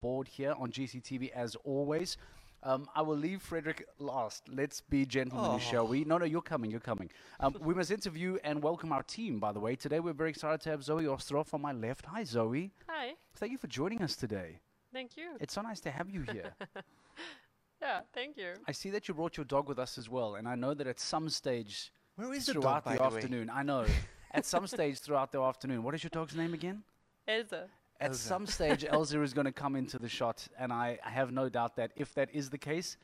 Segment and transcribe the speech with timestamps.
[0.00, 2.16] board here on GCTV as always.
[2.62, 4.42] Um, I will leave Frederik last.
[4.48, 6.04] Let's be gentlemen, shall we?
[6.04, 7.10] No, no, you're coming, you're coming.
[7.38, 9.76] Um, we must interview and welcome our team, by the way.
[9.76, 12.04] Today we're very excited to have Zoe Osterhoff on my left.
[12.06, 12.70] Hi, Zoe.
[12.86, 14.60] Hi, Thank you for joining us today.
[14.92, 15.36] thank you.
[15.40, 16.52] It's so nice to have you here.
[17.82, 18.52] Yeah, thank you.
[18.68, 20.86] I see that you brought your dog with us as well, and I know that
[20.86, 23.16] at some stage Where is the throughout dog, by the the way?
[23.16, 23.86] afternoon, I know,
[24.32, 26.82] at some stage throughout the afternoon, what is your dog's name again?
[27.26, 27.68] Elsa.
[28.00, 31.32] At some stage, Elsa is going to come into the shot, and I, I have
[31.32, 32.96] no doubt that if that is the case,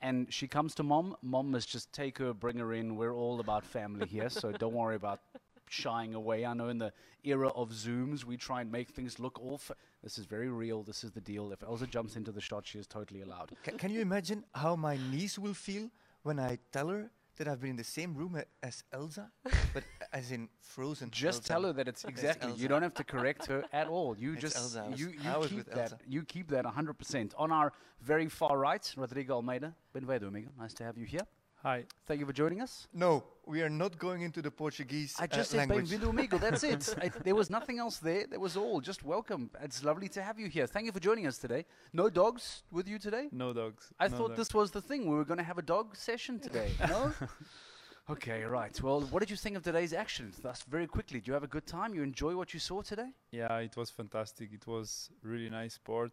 [0.00, 2.96] and she comes to mom, mom must just take her, bring her in.
[2.96, 5.20] We're all about family here, so don't worry about
[5.68, 6.44] shying away.
[6.44, 6.92] I know in the
[7.22, 9.58] era of Zooms, we try and make things look all.
[9.58, 10.82] Fa- this is very real.
[10.82, 11.52] This is the deal.
[11.52, 13.52] If Elsa jumps into the shot, she is totally allowed.
[13.64, 15.90] Ca- can you imagine how my niece will feel
[16.22, 19.30] when I tell her that I've been in the same room a- as Elsa,
[19.72, 21.10] but as in Frozen?
[21.10, 21.48] Just Elsa.
[21.48, 22.52] tell her that it's exactly.
[22.52, 24.16] You don't have to correct her at all.
[24.18, 24.86] You It's just Elsa.
[24.90, 25.78] Was- you you keep that.
[25.78, 25.98] Elsa.
[26.06, 27.32] You keep that 100%.
[27.38, 29.74] On our very far right, Rodrigo Almeida.
[29.92, 30.50] Bem-vindo, amigo.
[30.58, 31.26] Nice to have you here.
[31.62, 31.84] Hi.
[32.06, 32.88] Thank you for joining us.
[32.94, 35.90] No, we are not going into the Portuguese I uh, just said language.
[35.90, 36.38] bem-vindo, amigo.
[36.38, 36.94] That's it.
[37.02, 38.26] I, there was nothing else there.
[38.26, 38.80] That was all.
[38.80, 39.50] Just welcome.
[39.62, 40.66] It's lovely to have you here.
[40.66, 41.66] Thank you for joining us today.
[41.92, 43.28] No dogs with you today?
[43.30, 43.92] No dogs.
[44.00, 44.38] I no thought dogs.
[44.38, 45.10] this was the thing.
[45.10, 46.70] We were going to have a dog session today.
[46.88, 47.12] No?
[48.10, 48.80] okay, right.
[48.82, 50.32] Well, what did you think of today's action?
[50.42, 51.20] That's very quickly.
[51.20, 51.94] Do you have a good time?
[51.94, 53.10] You enjoy what you saw today?
[53.30, 54.52] Yeah, it was fantastic.
[54.52, 56.12] It was really nice sport,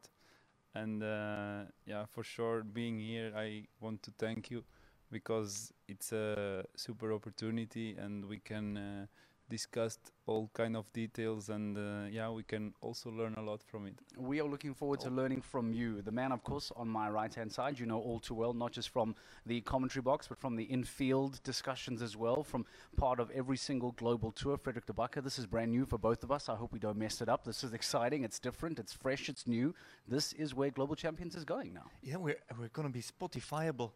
[0.76, 4.64] and uh, yeah, for sure, being here, I want to thank you
[5.12, 9.06] because it's a super opportunity, and we can uh,
[9.50, 13.88] discuss all kind of details, and uh, yeah, we can also learn a lot from
[13.88, 13.94] it.
[14.18, 16.02] We are looking forward to learning from you.
[16.02, 18.72] The man, of course, on my right hand side, you know all too well, not
[18.72, 22.66] just from the commentary box, but from the infield discussions as well, from
[22.98, 24.58] part of every single global tour.
[24.58, 26.50] Frederik De Backer, this is brand new for both of us.
[26.50, 27.46] I hope we don't mess it up.
[27.46, 29.74] This is exciting, it's different, it's fresh, it's new.
[30.08, 31.86] This is where Global Champions is going now.
[32.02, 33.92] Yeah, we're we're gonna be Spotifyable.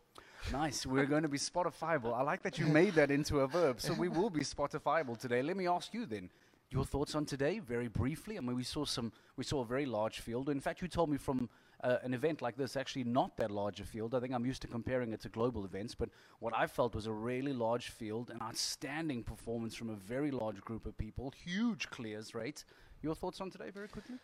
[0.52, 0.86] Nice.
[0.86, 2.14] We're going to be Spotifyable.
[2.14, 3.80] I like that you made that into a verb.
[3.80, 5.42] So we will be Spotifyable today.
[5.42, 6.30] Let me ask you then.
[6.70, 8.38] Your thoughts on today, very briefly.
[8.38, 9.12] I mean, we saw some.
[9.36, 10.50] We saw a very large field.
[10.50, 11.50] In fact, you told me from
[11.84, 14.16] uh, an event like this, actually not that large a field.
[14.16, 16.10] I think I'm used to comparing it to global events, but
[16.40, 20.62] what I felt was a really large field, an outstanding performance from a very large
[20.62, 22.64] group of people, huge clears rate.
[23.02, 24.16] Your thoughts on today, very quickly.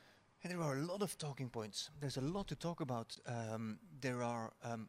[0.44, 1.90] And there are a lot of talking points.
[2.00, 3.18] There's a lot to talk about.
[3.26, 4.88] Um, there are um,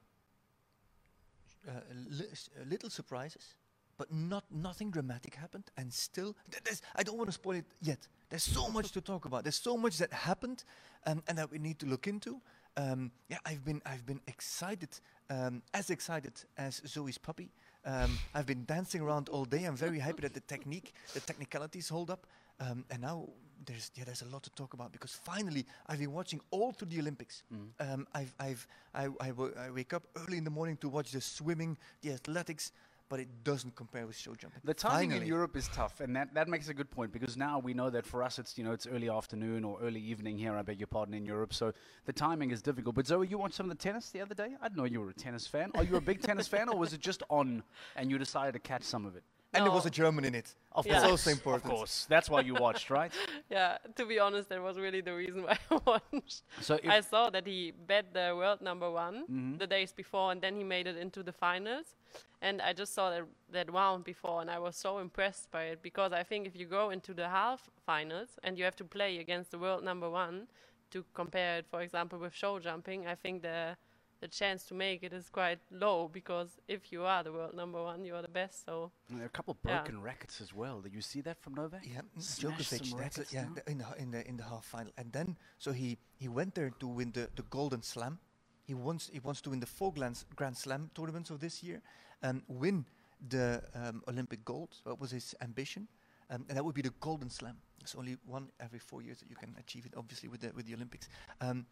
[1.67, 1.81] uh,
[2.11, 2.27] li-
[2.61, 3.55] uh, little surprises,
[3.97, 5.65] but not nothing dramatic happened.
[5.77, 8.07] And still, th- I don't want to spoil it yet.
[8.31, 9.45] There's so much to talk about.
[9.45, 10.65] There's so much that happened,
[11.07, 12.41] um, and that we need to look into.
[12.77, 14.91] Um, yeah, I've been I've been excited,
[15.31, 17.51] um, as excited as Zoe's puppy.
[17.85, 19.65] Um, I've been dancing around all day.
[19.65, 22.27] I'm very happy that the technique, the technicalities hold up.
[22.61, 23.29] Um, and now
[23.67, 26.89] there's yeah, there's a lot to talk about because finally I've been watching all through
[26.89, 27.43] the Olympics.
[27.81, 31.77] Um, I've I've I, I, wake up early in the morning to watch the swimming,
[32.03, 32.73] the athletics,
[33.09, 34.61] but it doesn't compare with show jumping.
[34.65, 37.59] The timing in Europe is tough, and that, that makes a good point because now
[37.59, 40.57] we know that for us it's you know it's early afternoon or early evening here.
[40.57, 41.73] I beg your pardon in Europe, so
[42.07, 42.95] the timing is difficult.
[42.95, 44.51] But Zoe, you watched some of the tennis the other day.
[44.61, 45.71] I didn't know you were a tennis fan.
[45.75, 47.63] Are you a big tennis fan, or was it just on
[47.97, 49.23] and you decided to catch some of it?
[49.55, 50.55] And there was a German in it.
[50.73, 51.01] Of Yeah.
[51.01, 51.65] Course, also important.
[51.65, 53.13] Of course, that's why you watched, right?
[53.51, 56.43] Yeah, to be honest, that was really the reason why I watched.
[56.61, 59.57] So I saw that he bet the world number one mm-hmm.
[59.57, 61.97] the days before, and then he made it into the finals.
[62.41, 65.83] And I just saw that, that round before, and I was so impressed by it
[65.83, 69.19] because I think if you go into the half finals and you have to play
[69.19, 70.47] against the world number one
[70.91, 73.77] to compare it, for example, with show jumping, I think the
[74.21, 77.83] the chance to make it is quite low because if you are the world number
[77.83, 78.65] one, you are the best.
[78.65, 79.79] So there are a couple of Yeah.
[79.83, 80.81] broken rackets as well.
[80.81, 81.87] Did you see that from Novak?
[81.87, 82.97] Yeah, Djokovic.
[82.99, 83.63] That's a, yeah, no?
[83.67, 86.71] in the in the in the half final, and then so he he went there
[86.81, 88.19] to win the, the Golden Slam.
[88.65, 91.81] He wants he wants to win the four Grand, Grand Slam tournaments of this year
[92.23, 92.85] and win
[93.29, 94.77] the um, Olympic gold.
[94.85, 95.89] That was his ambition,
[96.31, 97.57] um, and that would be the Golden Slam.
[97.81, 99.95] It's only one every four years that you can achieve it.
[99.97, 101.09] Obviously, with the with the Olympics,
[101.41, 101.67] um,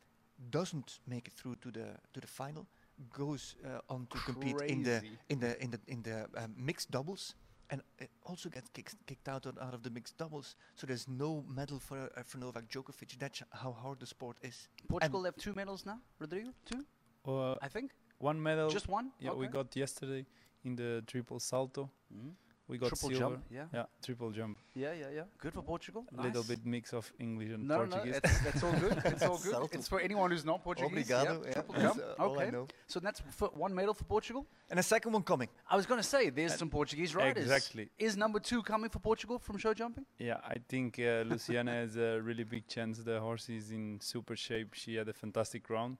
[0.51, 2.67] doesn't make it through to the to the final.
[3.13, 6.91] Goes uh, on to compete in the in the in the in the um, mixed
[6.91, 7.35] doubles
[7.71, 10.57] and it also gets kicked, kicked out on, out of the mixed doubles.
[10.77, 13.19] So there's no medal for uh, for Novak Djokovic.
[13.19, 14.69] That's how hard the sport is.
[14.89, 15.99] Portugal have two medals now.
[16.19, 16.85] Rodrigo, two,
[17.27, 17.91] Uh, I think.
[18.19, 18.71] one medal.
[18.71, 19.11] Just one.
[19.21, 20.25] Yeah, we got yesterday
[20.65, 21.91] in the triple salto.
[22.11, 22.35] Mhm.
[22.69, 23.35] We got Triple silver.
[23.37, 23.45] jump.
[23.49, 23.67] Yeah.
[23.73, 24.59] Yeah, triple jump.
[24.75, 25.23] Yeah, yeah, yeah.
[25.39, 26.05] Good for Portugal.
[26.19, 28.17] A little bit mix of English and No, no, Portuguese.
[28.25, 29.03] it's, that's all good.
[29.05, 29.51] It's all good.
[29.53, 29.69] Salto.
[29.79, 31.07] It's for anyone who's not Portuguese.
[31.09, 31.35] Obrigado.
[31.43, 32.01] Yeah, yeah, triple jump.
[32.01, 32.51] uh, all I okay.
[32.51, 32.67] know.
[32.89, 34.47] So that's for one medal for Portugal.
[34.69, 35.49] And a second one coming.
[35.71, 37.45] I was going to say, there's some Portuguese riders.
[37.45, 37.89] Exactly.
[38.01, 40.05] Is number two coming for Portugal from show jumping?
[40.19, 42.99] Yeah, I think uh, Luciana has a really big chance.
[42.99, 44.75] The horse is in super shape.
[44.75, 45.99] She had a fantastic round.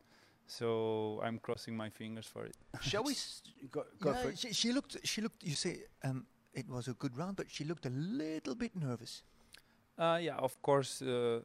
[0.49, 2.57] So I'm crossing my fingers for it.
[2.81, 3.15] Shall we
[3.71, 4.39] go, go Yeah, for it?
[4.39, 4.97] she, she looked.
[5.05, 5.43] She looked.
[5.43, 6.25] You say um,
[6.57, 9.23] it was a good round, but she looked a little bit nervous.
[9.99, 11.41] Uh, yeah, of course, uh,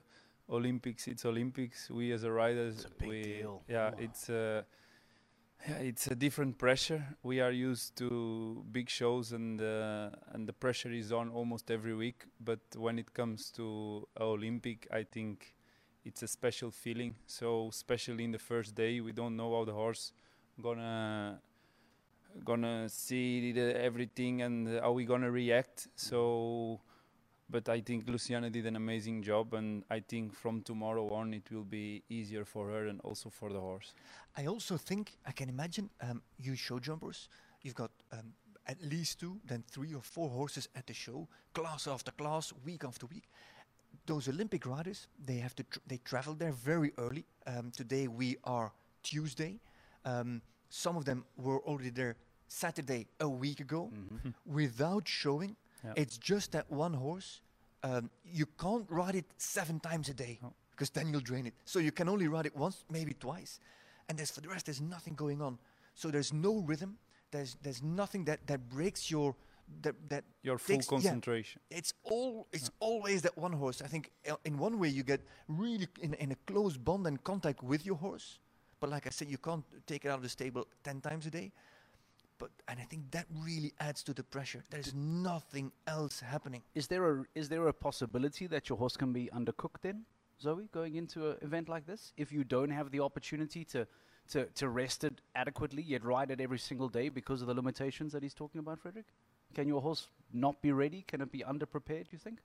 [0.50, 1.08] Olympics.
[1.08, 1.90] It's Olympics.
[1.90, 3.64] We as a riders, It's a big we deal.
[3.70, 3.98] yeah, Wow.
[4.00, 4.64] it's uh,
[5.68, 7.04] yeah, it's a different pressure.
[7.24, 11.96] We are used to big shows, and uh, and the pressure is on almost every
[11.96, 12.26] week.
[12.40, 15.56] But when it comes to Olympic, I think
[16.06, 17.16] it's a special feeling.
[17.28, 20.14] So especially in the first day, we don't know how the horse
[20.62, 21.42] gonna
[22.44, 25.88] gonna see the, everything and how we gonna react.
[25.96, 26.82] So
[27.52, 31.52] but I think Luciana did an amazing job, and I think from tomorrow on it
[31.52, 33.94] will be easier for her and also for the horse.
[34.38, 37.28] I also think I can imagine um, you show jumpers.
[37.62, 38.34] You've got um,
[38.68, 42.86] at least two, then three or four horses at the show, class after class, week
[42.86, 43.28] after week.
[44.06, 47.26] Those Olympic riders, they have to tr- they travel there very early.
[47.46, 48.72] Um, today we are
[49.04, 49.60] Tuesday.
[50.74, 52.16] Some of them were already there
[52.48, 54.34] Saturday a week ago Mhm.
[54.46, 55.56] without showing.
[55.84, 55.94] Yeah.
[55.98, 57.42] It's just that one horse.
[57.84, 60.54] Um, you can't ride it seven times a day No.
[60.72, 61.54] because then you'll drain it.
[61.66, 63.60] So you can only ride it once, maybe twice,
[64.08, 65.58] and there's for the rest there's nothing going on.
[65.96, 66.98] So there's no rhythm.
[67.32, 69.36] There's there's nothing that that breaks your
[69.82, 70.98] that that Your full Takes- yeah.
[70.98, 71.62] concentration.
[71.70, 73.82] it's all it's always that one horse.
[73.82, 77.24] I think uh, in one way you get really in, in a close bond and
[77.24, 78.40] contact with your horse,
[78.82, 81.32] but like I said, you can't take it out of the stable ten times a
[81.32, 81.54] day.
[82.38, 84.64] But and I think that really adds to the pressure.
[84.72, 86.64] There's nothing else happening.
[86.74, 90.06] Is there a is there a possibility that your horse can be undercooked then,
[90.42, 92.14] Zoe, going into an event like this?
[92.18, 93.88] If you don't have the opportunity to,
[94.32, 98.12] to, to rest it adequately, yet ride it every single day because of the limitations
[98.14, 99.06] that he's talking about, Frederik?
[99.54, 101.04] Can your horse not be ready?
[101.08, 102.40] Can it be underprepared, you think?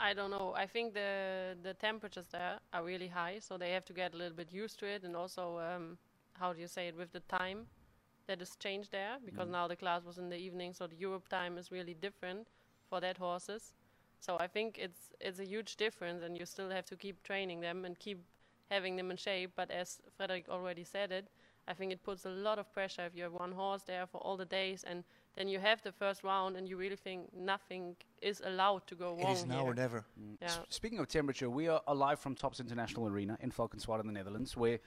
[0.00, 0.54] I don't know.
[0.56, 4.16] I think the the temperatures there are really high, so they have to get a
[4.16, 5.98] little bit used to it, and also um,
[6.34, 7.66] how do you say it with the time
[8.26, 9.52] that is changed there because Mm.
[9.52, 12.48] now the class was in the evening, so the Europe time is really different
[12.88, 13.74] for that horses.
[14.20, 17.60] So I think it's it's a huge difference, and you still have to keep training
[17.60, 18.18] them and keep
[18.70, 19.52] having them in shape.
[19.56, 21.28] But as Frederik already said it,
[21.68, 24.18] I think it puts a lot of pressure if you have one horse there for
[24.18, 25.04] all the days, and
[25.36, 29.10] then you have the first round, and you really think nothing is allowed to go
[29.14, 29.70] wrong it is now here.
[29.72, 30.04] or never.
[30.20, 30.36] Mm.
[30.40, 30.48] Yeah.
[30.48, 34.12] S- speaking of temperature, we are alive from Tops International Arena in Valkenswaard in the
[34.12, 34.78] Netherlands, where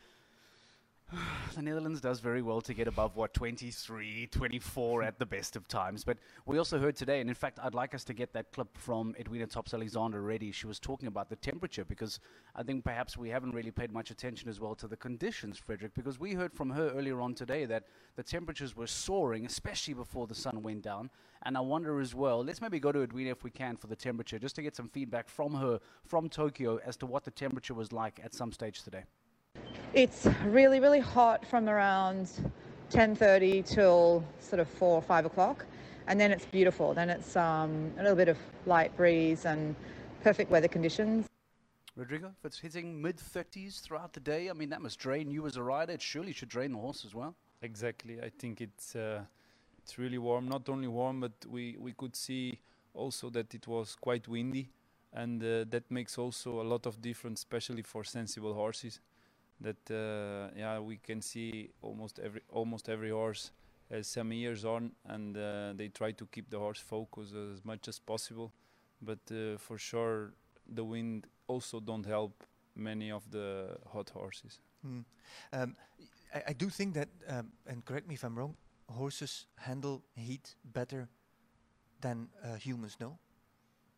[1.55, 5.67] the Netherlands does very well to get above what 23, 24 at the best of
[5.67, 6.03] times.
[6.03, 8.77] But we also heard today, and in fact, I'd like us to get that clip
[8.77, 10.51] from Edwina Tops Alexander ready.
[10.51, 12.19] She was talking about the temperature because
[12.55, 15.93] I think perhaps we haven't really paid much attention as well to the conditions, Frederik,
[15.93, 17.83] because we heard from her earlier on today that
[18.15, 21.09] the temperatures were soaring, especially before the sun went down.
[21.43, 23.95] And I wonder as well, let's maybe go to Edwina if we can for the
[23.95, 27.73] temperature, just to get some feedback from her from Tokyo as to what the temperature
[27.73, 29.03] was like at some stage today.
[29.93, 32.27] It's really, really hot from around
[32.89, 35.67] 10:30 till sort of four or five o'clock,
[36.07, 36.95] and then it's beautiful.
[36.95, 39.75] Then it's um, a little bit of light breeze and
[40.23, 41.27] perfect weather conditions.
[41.95, 45.45] Rodrigo, if it's hitting mid 30s throughout the day, I mean, that must drain you
[45.45, 45.93] as a rider.
[45.93, 47.35] It surely should drain the horse as well.
[47.61, 48.19] Exactly.
[48.19, 49.21] I think it's uh,
[49.77, 50.47] it's really warm.
[50.47, 52.57] Not only warm, but we we could see
[52.95, 54.69] also that it was quite windy,
[55.13, 58.99] and uh, that makes also a lot of difference, especially for sensible horses.
[59.63, 63.51] That uh, yeah, we can see almost every almost every horse
[63.89, 67.87] has some ears on, and uh, they try to keep the horse focused as much
[67.87, 68.51] as possible.
[69.01, 70.33] But uh, for sure,
[70.67, 72.43] the wind also don't help
[72.75, 74.59] many of the hot horses.
[74.85, 75.05] Mm.
[75.53, 75.75] Um,
[76.33, 78.55] I, I do think that, um, and correct me if I'm wrong,
[78.89, 81.07] horses handle heat better
[82.01, 82.97] than uh, humans.
[82.99, 83.17] No,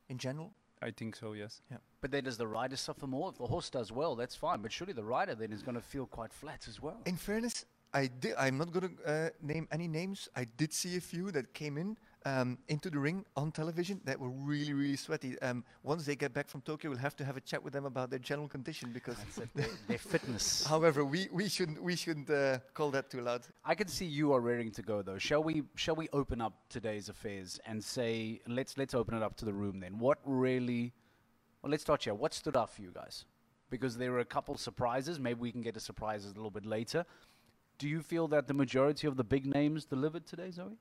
[0.10, 0.54] in general.
[0.82, 1.34] I think so.
[1.34, 1.62] Yes.
[1.72, 1.78] Yeah.
[2.02, 3.30] But then does the rider suffer more?
[3.30, 4.62] If the horse does well, that's fine.
[4.62, 7.02] But surely the rider then is going to feel quite flat as well.
[7.06, 8.36] In fairness, I did.
[8.38, 10.30] I'm not going to uh, name any names.
[10.36, 14.20] I did see a few that came in um, into the ring on television that
[14.20, 15.40] were really, really sweaty.
[15.42, 17.86] Um, once they get back from Tokyo, we'll have to have a chat with them
[17.86, 19.16] about their general condition because.
[19.54, 20.66] Their, their fitness.
[20.68, 23.44] However, we, we shouldn't we shouldn't uh, call that too loud.
[23.64, 25.18] I can see you are raring to go though.
[25.18, 29.38] Shall we shall we open up today's affairs and say let's let's open it up
[29.38, 30.00] to the room then.
[30.00, 30.94] What really
[31.62, 32.14] well let's start here.
[32.14, 33.26] What stood out for you guys?
[33.70, 35.20] Because there were a couple surprises.
[35.20, 37.06] Maybe we can get to surprises a little bit later.
[37.78, 40.78] Do you feel that the majority of the big names delivered today, Zoe?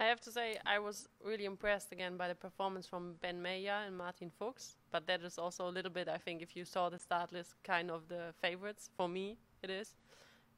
[0.00, 3.84] I have to say, I was really impressed again by the performance from Ben Maher
[3.86, 4.76] and Martin Fuchs.
[4.90, 7.56] But that is also a little bit, I think, if you saw the start list,
[7.64, 8.88] kind of the favorites.
[8.96, 9.96] For me, it is.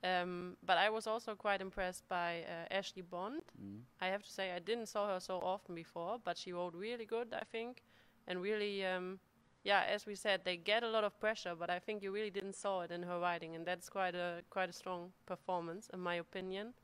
[0.04, 3.42] Um, but I was also quite impressed by uh, Ashlee Bond.
[3.60, 3.80] Mm.
[4.00, 7.04] I have to say, I didn't saw her so often before, but she rode really
[7.04, 7.82] good, I think.
[8.28, 9.18] And really, um,
[9.64, 12.30] yeah, as we said, they get a lot of pressure, but I think you really
[12.30, 13.56] didn't saw it in her riding.
[13.56, 16.74] And that's quite a, quite a strong performance, in my opinion.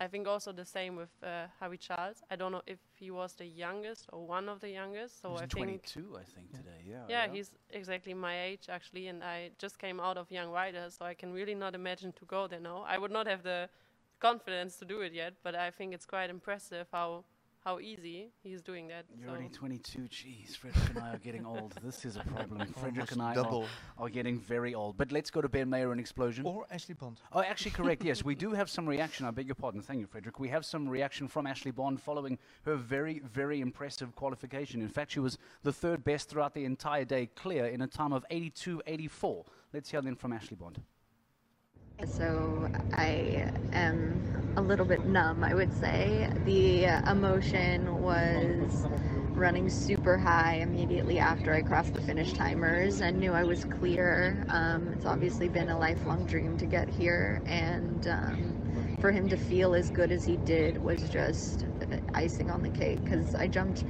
[0.00, 2.22] I think also the same with uh, Harry Charles.
[2.30, 5.20] I don't know if he was the youngest or one of the youngest.
[5.22, 6.82] So He was I think 22, I think, today.
[6.86, 7.04] Yeah.
[7.08, 11.04] yeah, he's exactly my age actually, and I just came out of Young Riders, so
[11.04, 12.84] I can really not imagine to go there now.
[12.86, 13.68] I would not have the
[14.20, 17.24] confidence to do it yet, but I think it's quite impressive how
[17.68, 19.04] how easy he's doing that.
[19.14, 19.98] You're so already 22.
[20.08, 21.74] Jeez, Frederik and I are getting old.
[21.84, 22.66] This is a problem.
[22.72, 23.64] Frederik and I are,
[23.98, 24.96] are getting very old.
[24.96, 26.46] But let's go to Ben Maher and Explosion.
[26.46, 27.20] Or Ashlee Bond.
[27.30, 28.02] Oh, actually, correct.
[28.02, 29.26] Yes, we do have some reaction.
[29.26, 29.82] I beg your pardon.
[29.82, 30.40] Thank you, Frederik.
[30.40, 34.80] We have some reaction from Ashlee Bond following her very, very impressive qualification.
[34.80, 38.14] In fact, she was the third best throughout the entire day, clear in a time
[38.14, 39.44] of 82.84.
[39.74, 40.80] Let's hear then from Ashlee Bond.
[42.04, 46.30] So I am a little bit numb, I would say.
[46.44, 48.86] The emotion was
[49.32, 54.44] running super high immediately after I crossed the finish timers and knew I was clear.
[54.48, 59.36] Um, it's obviously been a lifelong dream to get here, and um, for him to
[59.36, 61.66] feel as good as he did was just
[62.14, 63.82] icing on the cake because I jumped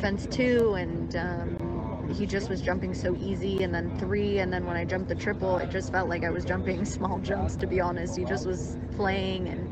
[0.00, 1.14] fence two and.
[1.14, 1.69] Um,
[2.14, 5.14] he just was jumping so easy and then three and then when i jumped the
[5.14, 8.16] triple it just felt like i was jumping small jumps to be honest.
[8.16, 9.70] He just was playing and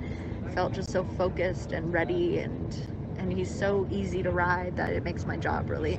[0.54, 2.76] felt just so focused and ready and
[3.18, 5.98] and he's so easy to ride that it makes my job really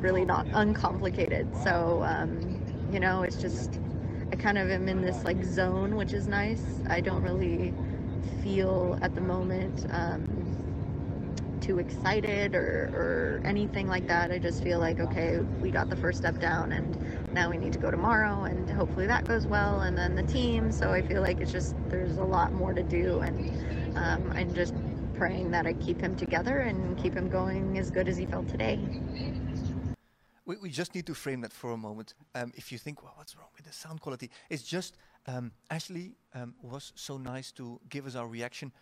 [0.00, 1.54] really not uncomplicated.
[1.62, 2.60] So um,
[2.92, 3.80] you know it's just
[4.32, 6.82] i kind of am in this like zone which is nice.
[6.88, 7.72] I don't really
[8.42, 10.47] feel at the moment um,
[11.68, 14.32] too excited or, or anything like that.
[14.32, 16.96] I just feel like, okay, we got the first step down and
[17.34, 19.82] now we need to go tomorrow and hopefully that goes well.
[19.82, 20.72] And then the team.
[20.72, 23.20] So I feel like it's just, there's a lot more to do.
[23.20, 24.74] And um, I'm just
[25.14, 28.48] praying that I keep him together and keep him going as good as he felt
[28.48, 28.78] today.
[30.46, 32.14] We, we just need to frame that for a moment.
[32.34, 34.30] Um, if you think, well, what's wrong with the sound quality?
[34.48, 34.96] It's just
[35.26, 38.72] um, Ashlee um, was so nice to give us our reaction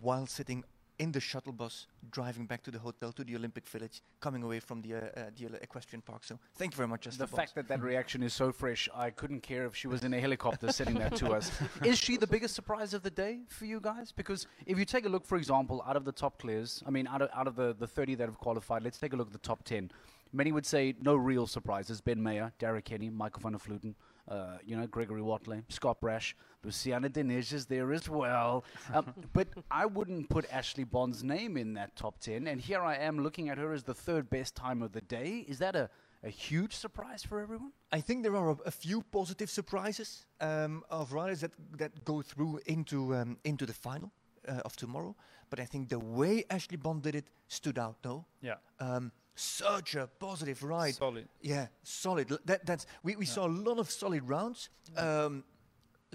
[0.00, 0.64] while sitting
[1.02, 4.60] in the shuttle bus driving back to the hotel to the Olympic Village, coming away
[4.60, 6.22] from the uh, uh, the equestrian park.
[6.22, 7.02] So thank you very much.
[7.02, 7.26] Justin.
[7.26, 10.14] The fact that that reaction is so fresh, I couldn't care if she was in
[10.14, 11.50] a helicopter sitting there to us.
[11.84, 14.12] Is she the biggest surprise of the day for you guys?
[14.12, 17.08] Because if you take a look, for example, out of the top clears, I mean,
[17.08, 19.32] out of, out of the, the 30 that have qualified, let's take a look at
[19.32, 19.90] the top 10.
[20.32, 22.00] Many would say no real surprises.
[22.00, 23.94] Ben Maher, Darragh Kenny, Maikel van der Vleuten,
[24.32, 26.34] uh, you know, Gregory Wathelet, Scott Brash,
[26.64, 28.64] Luciana Diniz is there as well.
[28.92, 32.46] Um, but I wouldn't put Ashlee Bond's name in that top 10.
[32.46, 35.44] And here I am looking at her as the third best time of the day.
[35.46, 35.90] Is that a,
[36.24, 37.72] a huge surprise for everyone?
[37.90, 42.22] I think there are a, a few positive surprises um, of riders that, that go
[42.22, 44.12] through into um, into the final
[44.48, 45.14] uh, of tomorrow.
[45.50, 47.96] But I think the way Ashlee Bond did it stood out.
[48.04, 50.94] No, Yeah, um, such a positive ride.
[50.94, 51.28] solid.
[51.40, 52.28] Yeah, solid.
[52.44, 54.68] That, that's we, we saw a lot of solid rounds.
[54.96, 55.44] Um,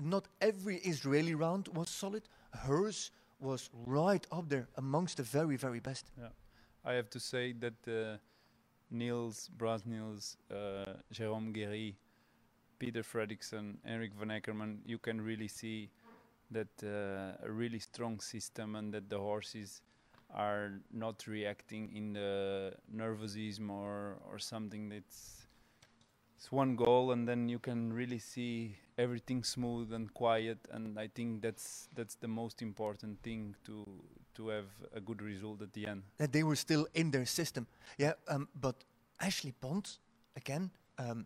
[0.01, 2.23] not every Israeli round was solid.
[2.51, 6.11] Hers was right up there amongst the very, very best.
[6.17, 6.29] Yeah,
[6.85, 8.17] I have to say that uh,
[8.91, 11.95] Niels, Bruynseels, uh, Jérôme Guéry,
[12.79, 15.89] Peder Fredricson, Henrik von Eckermann, you can really see
[16.51, 19.81] that uh, a really strong system and that the horses
[20.37, 25.47] are not reacting in the nervosism or, or something that's
[26.37, 31.07] it's one goal and then you can really see everything smooth and quiet and I
[31.07, 33.83] think that's that's the most important thing to
[34.35, 36.03] to have a good result at the end.
[36.17, 37.65] That they were still in their system.
[37.97, 38.83] Yeah, um, but
[39.19, 39.97] Ashlee Bond,
[40.35, 41.25] again, um,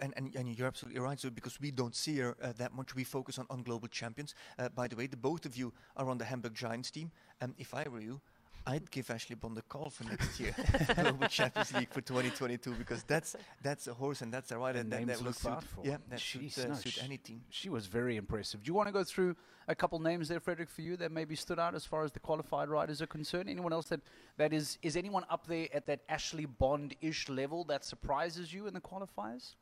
[0.00, 1.18] and, and, and you're absolutely right.
[1.18, 4.34] So because we don't see her uh, that much, we focus on, on global champions.
[4.58, 7.10] Uh, by the way, the both of you are on the Hamburg Giants team.
[7.40, 8.20] And if I were you,
[8.68, 10.54] I'd give Ashlee Bond a call for next year,
[10.96, 14.90] Global Champions League for 2022, because that's that's a horse and that's a rider And
[14.90, 15.52] that, that will suit,
[15.84, 17.42] yeah, that Jeez, suit, uh, no, suit any team.
[17.48, 18.64] She was very impressive.
[18.64, 19.36] Do you want to go through
[19.68, 22.18] a couple names there, Frederik, for you that maybe stood out as far as the
[22.18, 23.48] qualified riders are concerned?
[23.48, 24.00] Anyone else that,
[24.36, 28.74] that is, is anyone up there at that Ashlee Bond-ish level that surprises you in
[28.74, 29.54] the qualifiers?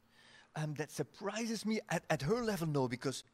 [0.56, 3.24] Um, that surprises me at, at her level, no, because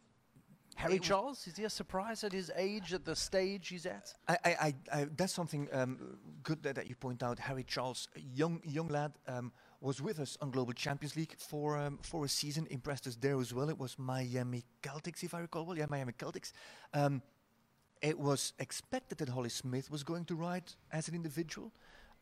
[0.76, 4.14] Harry Charles, is he a surprise at his age, at the stage he's at?
[4.28, 7.38] I, I, I, that's something um, good that, that you point out.
[7.38, 11.76] Harry Charles, a young young lad, um, was with us on Global Champions League for
[11.76, 12.66] um, for a season.
[12.70, 13.68] Impressed us there as well.
[13.68, 15.76] It was Miami Celtics, if I recall well.
[15.76, 16.52] Yeah, Miami Celtics.
[16.94, 17.22] Um,
[18.00, 21.72] it was expected that Holly Smith was going to ride as an individual.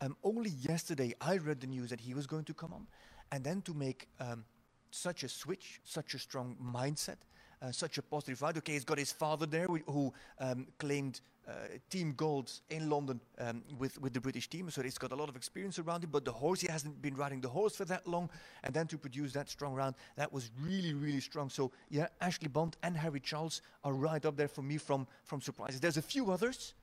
[0.01, 2.87] Um, only yesterday I read the news that he was going to come on,
[3.31, 4.43] and then to make um,
[4.91, 7.17] such a switch, such a strong mindset,
[7.61, 8.57] uh, such a positive ride.
[8.57, 11.51] Okay, he's got his father there who, who um, claimed uh,
[11.89, 15.29] team gold in London um, with with the British team, so he's got a lot
[15.29, 16.11] of experience around him.
[16.11, 18.29] But the horse, he hasn't been riding the horse for that long,
[18.63, 21.49] and then to produce that strong round, that was really really strong.
[21.49, 25.41] So yeah, Ashlee Bond and Harry Charles are right up there for me from from
[25.41, 25.79] surprises.
[25.79, 26.75] There's a few others.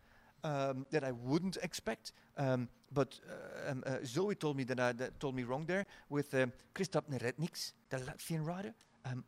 [0.44, 4.92] Um, that I wouldn't expect, um, but uh, um, uh, Zoe told me that I
[4.92, 8.72] that told me wrong there with um, Kristaps Neretnieks, the Latvian rider.
[9.04, 9.24] Um,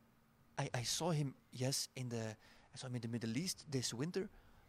[0.59, 3.93] I, I saw him, yes, in the I saw him in the Middle East this
[3.93, 4.29] winter,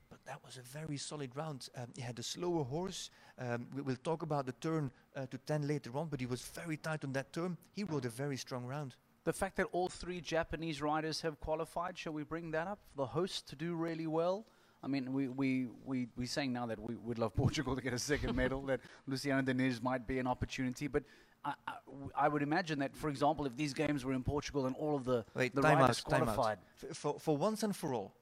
[0.09, 1.69] but that was a very solid round.
[1.75, 3.11] Um, he had a slower horse.
[3.37, 6.41] Um, we will talk about the turn uh, to 10 later on, but he was
[6.41, 7.57] very tight on that turn.
[7.75, 8.95] He rode a very strong round.
[9.25, 12.79] The fact that all three Japanese riders have qualified, shall we bring that up?
[12.95, 14.45] The hosts to do really well.
[14.81, 17.93] I mean, we we we we're saying now that we would love Portugal to get
[17.93, 18.61] a second medal.
[18.63, 21.03] That Luciano Diniz might be an opportunity, but
[21.43, 21.73] I, I,
[22.15, 25.05] I would imagine that, for example, if these games were in Portugal and all of
[25.05, 26.57] the Wait, the riders out, qualified,
[26.93, 28.13] for, for once and for all,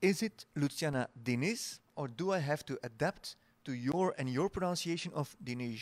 [0.00, 5.12] is it Luciana Diniz, or do I have to adapt to your and your pronunciation
[5.14, 5.80] of Diniz?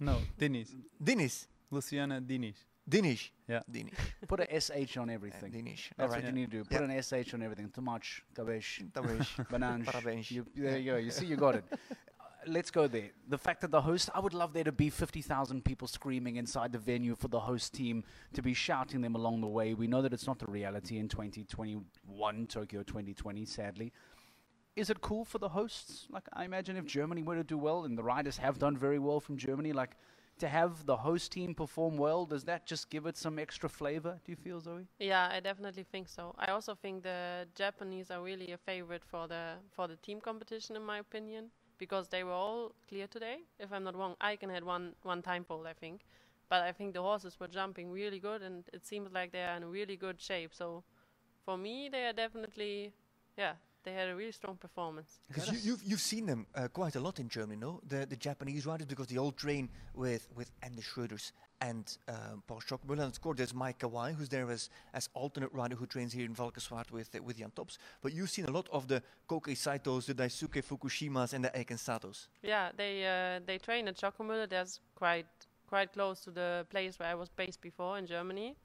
[0.00, 0.74] No, Diniz.
[1.02, 1.46] Diniz.
[1.70, 2.54] Luciana Diniz.
[2.88, 3.30] Diniz.
[3.46, 3.60] Yeah.
[3.70, 3.92] Diniz.
[4.26, 5.50] put an sh on everything.
[5.52, 5.90] Diniz.
[5.96, 6.24] That's Alright.
[6.24, 6.64] what you need to do.
[6.64, 6.96] Put Yeah.
[6.96, 7.68] an sh on everything.
[7.70, 8.02] Tomac,
[8.34, 9.26] cabeche, Talvez.
[9.50, 9.84] banange.
[9.84, 10.30] Parabéns.
[10.30, 10.96] You, there you go.
[10.98, 11.64] You see, you got it.
[11.72, 11.76] Uh,
[12.46, 13.10] Let's go there.
[13.28, 16.72] The fact that the host, I would love there to be 50,000 people screaming inside
[16.72, 19.74] the venue for the host team to be shouting them along the way.
[19.74, 23.92] We know that it's not the reality in 2021, Tokyo 2020, sadly.
[24.76, 26.06] Is it cool for the hosts?
[26.10, 29.00] Like, I imagine if Germany were to do well, and the riders have done very
[29.00, 29.96] well from Germany, like,
[30.40, 34.20] to have the host team perform well, does that just give it some extra flavor,
[34.24, 34.86] do you feel, Zoe?
[34.98, 36.34] Yeah, I definitely think so.
[36.38, 40.76] I also think the Japanese are really a favorite for the for the team competition,
[40.76, 43.38] in my opinion, because they were all clear today.
[43.58, 46.00] If I'm not wrong, Eiken had one one time pole, I think,
[46.48, 49.56] but I think the horses were jumping really good, and it seems like they are
[49.56, 50.52] in really good shape.
[50.54, 50.82] So,
[51.44, 52.92] for me, they are definitely,
[53.36, 53.54] yeah,
[53.88, 55.20] they had a really strong performance.
[55.28, 57.80] Because you, you've you've seen them uh, quite a lot in Germany, no?
[57.88, 62.60] The the Japanese riders because the old train with with Andy Schroeders and um, Paul
[62.60, 66.12] Schockemöhle, and of course there's Mike Kawai who's there as as alternate rider who trains
[66.12, 67.78] here in Valkenswaard with uh, with Jan Tops.
[68.02, 71.78] But you've seen a lot of the Koki Saitos, the Daisuke Fukushimas, and the Eiken
[71.78, 72.28] Satos.
[72.42, 74.48] Yeah, they uh, they train at Schockemöhle.
[74.48, 75.26] That's quite
[75.68, 78.56] quite close to the place where I was based before in Germany,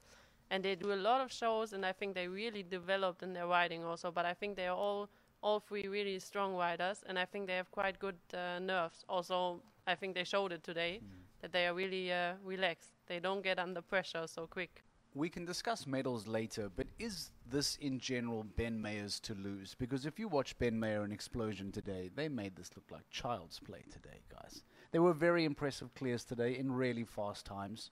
[0.50, 1.72] and they do a lot of shows.
[1.72, 4.10] And I think they really developed in their riding also.
[4.10, 5.08] But I think they are all
[5.44, 9.04] all three really strong riders, and I think they have quite good uh, nerves.
[9.10, 11.02] Also, I think they showed it today
[11.42, 12.92] that they are really uh, relaxed.
[13.06, 14.82] They don't get under pressure so quick.
[15.14, 19.76] We can discuss medals later, but is this in general Ben Maher's to lose?
[19.78, 23.60] Because if you watch Ben Maher and Explosion today, they made this look like child's
[23.60, 24.64] play today, guys.
[24.90, 27.90] They were very impressive clears today in really fast times.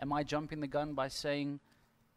[0.00, 1.60] Am I jumping the gun by saying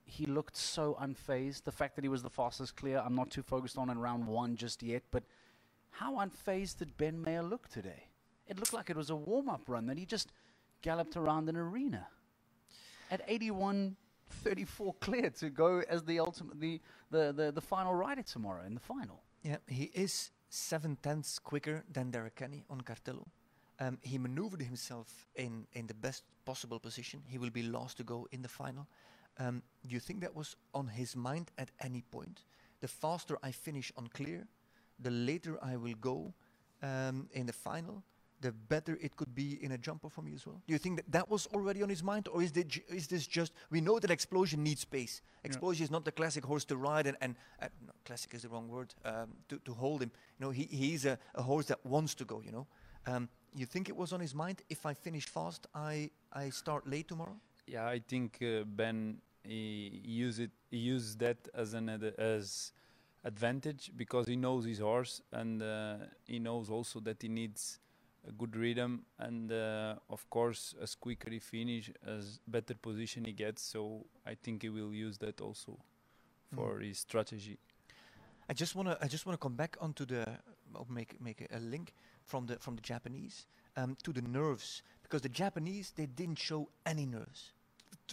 [0.07, 1.63] he looked so unfazed?
[1.63, 4.25] The fact that he was the fastest clear, I'm not too focused on in round
[4.25, 5.23] one just yet, but
[5.91, 8.05] how unfazed did Ben Maher look today?
[8.47, 10.31] It looked like it was a warm up run that he just
[10.81, 12.07] galloped around an arena
[13.11, 13.95] at 81
[14.29, 18.73] 34 clear to go as the ultimate the, the, the, the final rider tomorrow in
[18.73, 19.21] the final.
[19.41, 23.25] Yeah, he is seven tenths quicker than Darragh Kenny on Cartello.
[23.79, 27.21] Um, he maneuvered himself in, in the best possible position.
[27.27, 28.87] He will be last to go in the final.
[29.39, 32.43] Um, do you think that was on his mind at any point?
[32.81, 34.47] The faster I finish on clear,
[34.99, 36.33] the later I will go
[36.81, 38.03] um, in the final,
[38.41, 40.61] the better it could be in a jumper for me as well.
[40.67, 43.25] Do you think that that was already on his mind, or is, this is this
[43.25, 45.21] just we know that explosion needs space?
[45.43, 48.49] Explosion is not the classic horse to ride, and, and uh, no, classic is the
[48.49, 50.11] wrong word um, to to hold him.
[50.39, 52.41] You know, he he's a, a horse that wants to go.
[52.45, 52.67] You know,
[53.07, 54.61] um, you think it was on his mind?
[54.69, 57.37] If I finish fast, I I start late tomorrow.
[57.65, 59.17] Yeah, I think uh, Ben
[59.47, 62.71] he use it he used that as an ad- as
[63.23, 67.79] advantage because he knows his horse and uh, he knows also that he needs
[68.27, 73.31] a good rhythm and uh, of course as quicker he finish as better position he
[73.31, 73.61] gets.
[73.61, 75.77] So I think he will use that also
[76.55, 77.57] for his strategy.
[78.49, 80.25] I just want to I just want to come back onto the
[80.89, 81.93] make make a, a link
[82.25, 86.69] from the from the Japanese um, to the nerves because the Japanese they didn't show
[86.85, 87.51] any nerves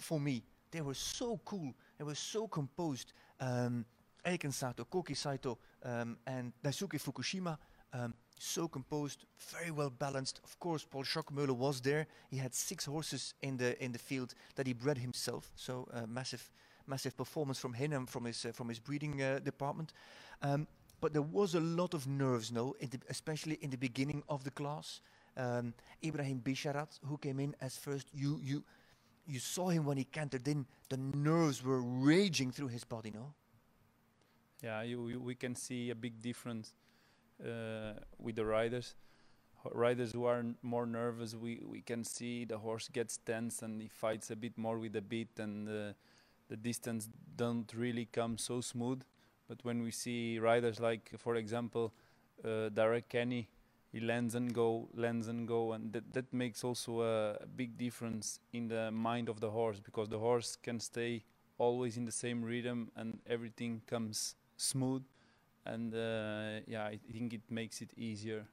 [0.01, 0.43] for me
[0.75, 1.73] they were so cool.
[1.99, 3.13] They were so composed.
[3.41, 3.85] Um,
[4.27, 7.57] Eiken Sato Koki Saito um, and Daisuke Fukushima
[7.93, 10.41] um, so composed very well balanced.
[10.43, 12.07] Of course Paul Schockemöhle was there.
[12.31, 15.53] He had six horses in the in the field that he bred himself.
[15.55, 16.51] So uh, massive
[16.87, 19.93] massive performance from him and from his uh, from his breeding uh, department.
[20.43, 20.67] Um,
[21.01, 24.43] but there was a lot of nerves, no, in the, especially in the beginning of
[24.43, 25.01] the class.
[25.37, 28.65] Um, Ibrahim Bisharat, who came in as first, you you
[29.27, 30.67] you saw him when he cantered in.
[30.89, 33.35] The nerves were raging through his body, no.
[34.63, 36.73] Yeah, you, you, we can see a big difference
[37.43, 38.95] uh, with the riders.
[39.73, 43.89] Riders who are more nervous, we, we can see the horse gets tense and he
[43.89, 45.93] fights a bit more with the bit, and uh,
[46.49, 49.03] the distance don't really come so smooth.
[49.49, 51.93] But when we see riders like, for example,
[52.45, 53.49] uh, Darragh Kenny,
[53.95, 58.41] he lands and go, lands and go, and that, that makes also a, big difference
[58.53, 61.23] in the mind of the horse because the horse can stay
[61.59, 65.05] always in the same rhythm and everything comes smooth
[65.67, 68.45] and uh, yeah i think it makes it easier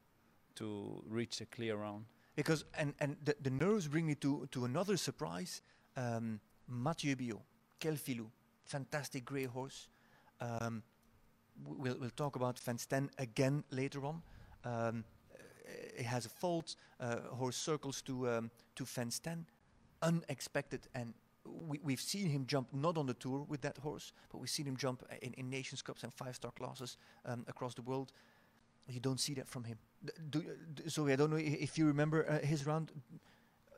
[0.53, 4.65] to reach a clear round Because and and the, the nerves bring me to to
[4.65, 5.61] another surprise.
[5.97, 7.41] Um, Mathieu Billot,
[7.79, 8.27] quel filou,
[8.63, 9.89] fantastic grey horse.
[10.39, 10.83] Um,
[11.65, 14.21] we'll we'll talk about Van again later on.
[14.63, 15.03] Um,
[15.97, 16.75] it has a fault.
[16.99, 19.45] Uh, horse circles to um, to Van Sten,
[20.01, 21.13] unexpected, and
[21.45, 24.65] we we've seen him jump not on the tour with that horse, but we've seen
[24.65, 28.11] him jump in, in Nations Cups and five star classes um, across the world.
[28.87, 29.77] You don't see that from him.
[30.29, 32.91] Do, d- so I don't know if you remember uh, his round.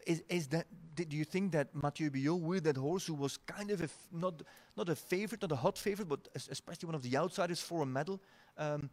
[0.05, 0.67] Is is that?
[0.95, 3.85] Did do you think that Mathieu Billot with that horse, who was kind of a
[3.85, 4.43] f- not
[4.75, 7.85] not a favorite, not a hot favorite, but especially one of the outsiders for a
[7.85, 8.21] medal,
[8.57, 8.89] um,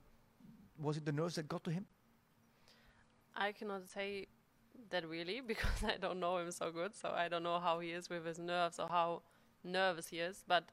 [0.78, 1.86] was it the nerves that got to him?
[3.36, 4.26] I cannot say
[4.90, 7.90] that really because I don't know him so good, so I don't know how he
[7.90, 9.22] is with his nerves or how
[9.64, 10.44] nervous he is.
[10.46, 10.64] But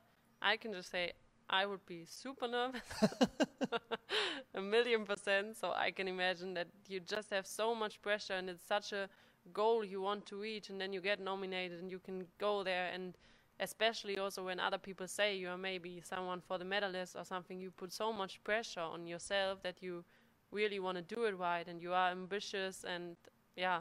[0.41, 1.13] I can just say
[1.49, 2.81] I would be super nervous,
[4.55, 5.57] a million percent.
[5.57, 9.09] So I can imagine that you just have so much pressure and it's such a
[9.53, 12.89] goal you want to reach, and then you get nominated and you can go there
[12.93, 13.17] and.
[13.59, 17.59] Especially also when other people say you are maybe someone for the medalist or something,
[17.59, 20.05] you put so much pressure on yourself that you
[20.51, 23.15] really want to do it right and you are ambitious and
[23.55, 23.79] yeah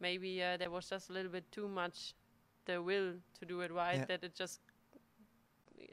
[0.00, 2.14] maybe uh, there was just a little bit too much
[2.66, 4.04] the will to do it right Yeah.
[4.06, 4.60] that it just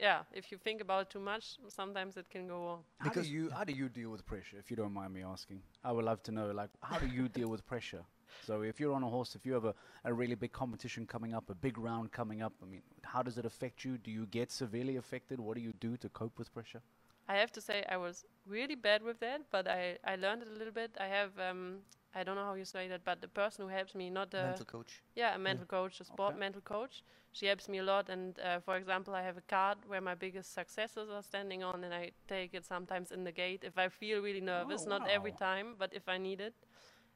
[0.00, 3.10] yeah if you think about it too much sometimes it can go wrong How do
[3.10, 4.58] Because- you how do you deal with pressure?
[4.58, 6.50] If you don't mind me asking, I would love to know.
[6.50, 8.04] Like, how do you deal with pressure?
[8.46, 11.32] So, if you're on a horse, if you have a, a really big competition coming
[11.34, 13.96] up, a big round coming up, I mean, how does it affect you?
[13.96, 15.38] Do you get severely affected?
[15.38, 16.82] What do you do to cope with pressure?
[17.28, 20.48] I have to say i was really bad with that but i i learned it
[20.48, 21.78] a little bit i have um
[22.14, 24.42] i don't know how you say that but the person who helps me not the
[24.42, 25.02] Mental coach.
[25.16, 26.40] Yeah, a mental coach, a sport Okay.
[26.40, 27.02] mental coach.
[27.32, 28.08] She helps me a lot.
[28.10, 31.84] And uh, for example, I have a card where my biggest successes are standing on,
[31.84, 34.86] and I take it sometimes in the gate if I feel really nervous.
[34.86, 36.54] Oh, Not every time, but if I need it.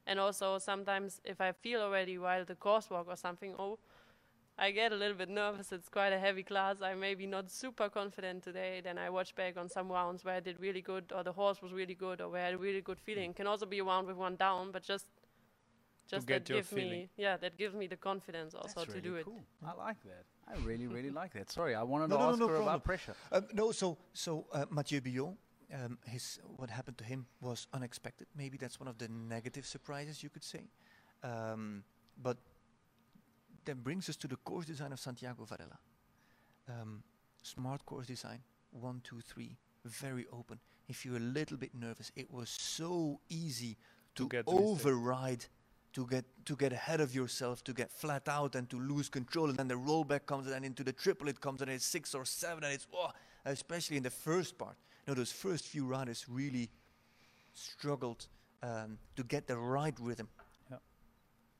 [0.07, 3.79] And also sometimes if I feel already while the course walk or something, oh,
[4.59, 5.71] I get a little bit nervous.
[5.71, 6.77] It's quite a heavy class.
[6.81, 8.81] I'm maybe not super confident today.
[8.83, 11.61] Then I watch back on some rounds where I did really good, or the horse
[11.61, 13.33] was really good, or where I had a really good feeling.
[13.33, 15.05] Can also be a round with one down, but just
[16.11, 19.01] just get that your give me yeah that gives me the confidence also That's to
[19.01, 19.65] do really it.
[19.65, 20.25] I like that.
[20.51, 21.49] I really, really like that.
[21.51, 22.69] Sorry, I wanted No, to no, no, ask no her problem.
[22.75, 23.13] about pressure.
[23.31, 25.35] Um, no, so so uh, Mathieu Billot,
[25.73, 28.27] um, his what happened to him was unexpected.
[28.35, 30.63] Maybe that's one of the negative surprises you could say.
[31.23, 31.83] Um,
[32.21, 32.37] but
[33.65, 35.79] that brings us to the course design of Santiago Varela.
[36.67, 37.03] Um,
[37.41, 38.41] smart course design,
[38.71, 40.59] one, two, three, very open.
[40.87, 43.77] If you're a little bit nervous, it was so easy
[44.15, 45.45] To to, get override,
[45.93, 49.49] to get to get ahead of yourself, to get flat out and to lose control,
[49.49, 52.15] and then the rollback comes, and then into the triple it comes, and it's six
[52.15, 53.11] or seven, and it's oh,
[53.45, 54.75] especially in the first part.
[55.05, 56.69] You know, those first few riders really
[57.53, 58.27] struggled
[58.61, 60.27] um, to get the right rhythm.
[60.69, 60.77] Yeah.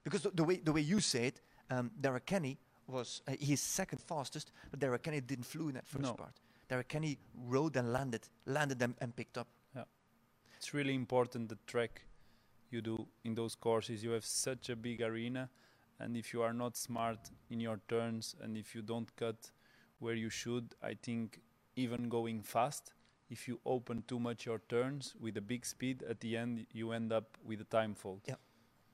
[0.04, 3.62] Because the, the way the way you say it, um, Darragh Kenny was uh, he's
[3.62, 6.14] second fastest, but Darragh Kenny didn't flew in that first No.
[6.14, 6.34] part.
[6.70, 9.48] Darragh Kenny rode and landed, landed and, and picked up.
[9.76, 9.84] Yeah,
[10.58, 12.02] it's really important the track
[12.72, 15.50] you do in those courses you have such a big arena
[16.00, 17.18] and if you are not smart
[17.50, 19.50] in your turns and if you don't cut
[19.98, 21.40] where you should i think
[21.76, 22.94] even going fast
[23.32, 26.92] if you open too much your turns with a big speed at the end you
[26.92, 28.36] end up with a time fault Yeah.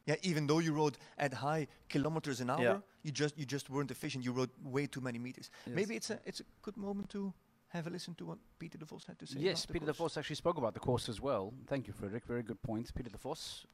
[0.06, 2.80] Yeah, even though you rode at high kilometers an hour, Yeah.
[3.04, 4.24] you just you just weren't efficient.
[4.24, 5.50] You rode way too many meters.
[5.66, 5.76] Yes.
[5.76, 7.34] Maybe it's a it's a good moment to
[7.70, 9.40] have a listen to what Peter de Vos had to say.
[9.40, 10.14] Yes, about the Peter de course.
[10.14, 11.54] Vos actually spoke about the course as well.
[11.68, 12.26] Thank you, Frederik.
[12.26, 12.94] Very good point.
[12.94, 13.66] Peter de Vos,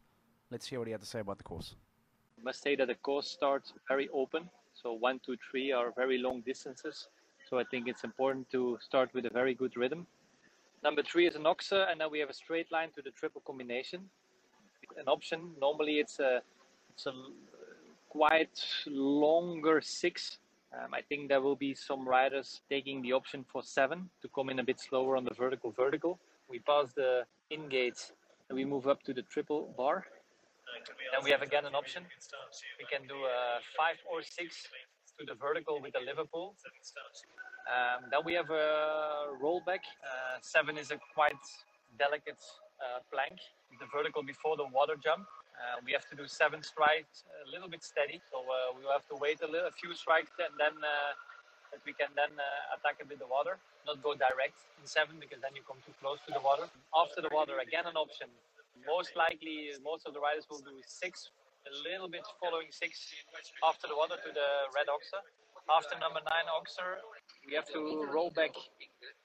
[0.49, 1.75] let's hear what he had to say about the course.
[2.39, 4.49] I must say that the course starts very open.
[4.73, 7.09] So one, two, three are very long distances.
[7.49, 10.07] So I think it's important to start with a very good rhythm.
[10.81, 13.41] Number three is an oxer, and then we have a straight line to the triple
[13.45, 14.09] combination.
[14.97, 15.51] An option.
[15.59, 16.41] Normally it's a
[16.93, 17.13] it's a
[18.09, 20.37] quite longer six
[20.71, 24.49] Um, I think there will be some riders taking the option for seven to come
[24.49, 26.19] in a bit slower on the vertical vertical.
[26.49, 27.99] We pass the in gate
[28.49, 30.05] and we move up to the triple bar.
[31.11, 32.03] Then we have again an option.
[32.79, 34.67] We can do a five or six
[35.19, 36.55] to the vertical with the Liverpool.
[37.67, 39.83] Um, then we have a rollback.
[40.03, 41.43] Uh, seven is a quite
[41.99, 42.41] delicate
[43.11, 43.37] plank,
[43.79, 45.25] the vertical before the water jump.
[45.61, 48.17] Uh, we have to do seven strikes, a little bit steady.
[48.31, 51.13] So uh, we will have to wait a, little, a few strikes and then uh,
[51.71, 55.21] that we can then uh, attack it with the water, not go direct in seven
[55.21, 56.65] because then you come too close to the water.
[56.91, 58.27] After the water, again an option.
[58.83, 61.29] Most likely, most of the riders will do six,
[61.69, 63.13] a little bit following six
[63.61, 65.21] after the water to the red oxer.
[65.69, 66.97] After number nine oxer,
[67.45, 68.51] we have to roll back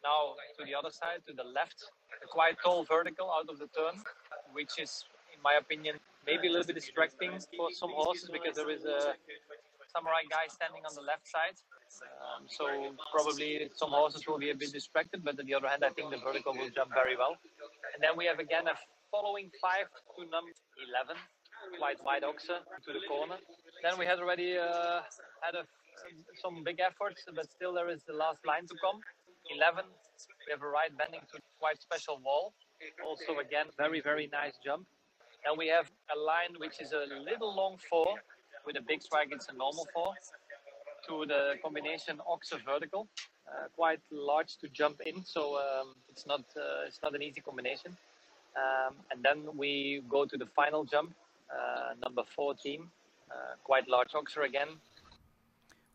[0.05, 1.81] now to the other side, to the left,
[2.27, 3.97] a quite tall vertical out of the turn,
[4.53, 5.95] which is, in my opinion,
[6.27, 9.15] maybe a little bit distracting for some horses because there is a
[9.95, 11.57] samurai guy standing on the left side.
[12.25, 12.67] Um, so
[13.15, 16.11] probably some horses will be a bit distracted, but on the other hand, I think
[16.11, 17.35] the vertical will jump very well.
[17.95, 18.77] And then we have again a
[19.15, 21.17] following five to number 11,
[21.79, 23.39] quite wide oxer to the corner.
[23.85, 25.01] Then we had already uh,
[25.41, 25.65] had a,
[26.43, 28.99] some big efforts, but still there is the last line to come.
[29.55, 29.85] 11,
[30.47, 32.55] we have a right bending to quite special wall.
[33.05, 34.87] Also again, very, very nice jump.
[35.45, 38.15] Then we have a line which is a little long four.
[38.67, 40.15] With a big strike, it's a normal four.
[41.09, 43.07] To the combination oxer vertical,
[43.47, 47.41] uh, quite large to jump in, so um, it's not uh, it's not an easy
[47.41, 47.97] combination.
[48.57, 51.15] Um, and then we go to the final jump,
[51.53, 52.83] uh, number 14,
[53.31, 54.69] uh, quite large oxer again.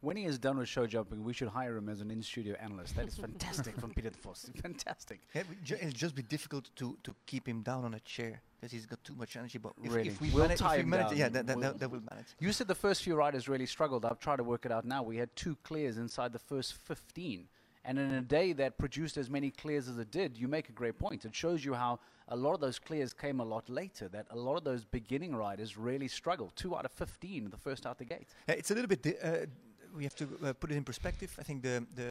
[0.01, 2.95] When he is done with show jumping, we should hire him as an in-studio analyst.
[2.95, 4.17] That is fantastic from Peter de
[4.61, 5.19] Fantastic.
[5.35, 8.71] Yeah, ju- it'll just be difficult to, to keep him down on a chair because
[8.71, 9.59] he's got too much energy.
[9.59, 10.07] But if, Really?
[10.09, 11.17] if we We'll manage, tie if we him manage down.
[11.17, 12.25] yeah, that, that, We'll- that, will manage.
[12.39, 14.03] You said the first few riders really struggled.
[14.03, 15.03] I've tried to work it out now.
[15.03, 17.47] We had two clears inside the first 15.
[17.85, 20.71] And in a day that produced as many clears as it did, you make a
[20.71, 21.25] great point.
[21.25, 24.35] It shows you how a lot of those clears came a lot later, that a
[24.35, 26.55] lot of those beginning riders really struggled.
[26.55, 28.29] Two out of 15, the first out the gate.
[28.47, 29.01] It's a little bit.
[29.03, 29.45] Di- uh,
[29.95, 31.35] we have to uh, put it in perspective.
[31.39, 32.09] I think the the,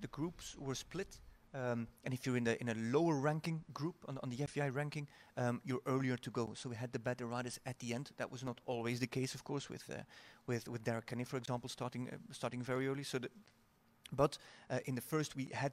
[0.00, 1.20] the groups were split.
[1.54, 4.70] Um, and if you're in the in a lower ranking group on, on the FEI
[4.70, 6.52] ranking, um, you're earlier to go.
[6.54, 8.10] So we had the better riders at the end.
[8.16, 10.02] That was not always the case, of course, with uh,
[10.46, 13.04] with with Darragh Kenny, for example, starting uh, starting very early.
[13.04, 13.30] So, the
[14.12, 14.38] but
[14.70, 15.72] uh, in the first we had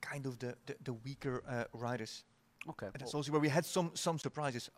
[0.00, 2.24] kind of the the, the weaker uh, riders.
[2.68, 2.86] Okay.
[2.86, 4.70] And that's well, also where we had some some surprises,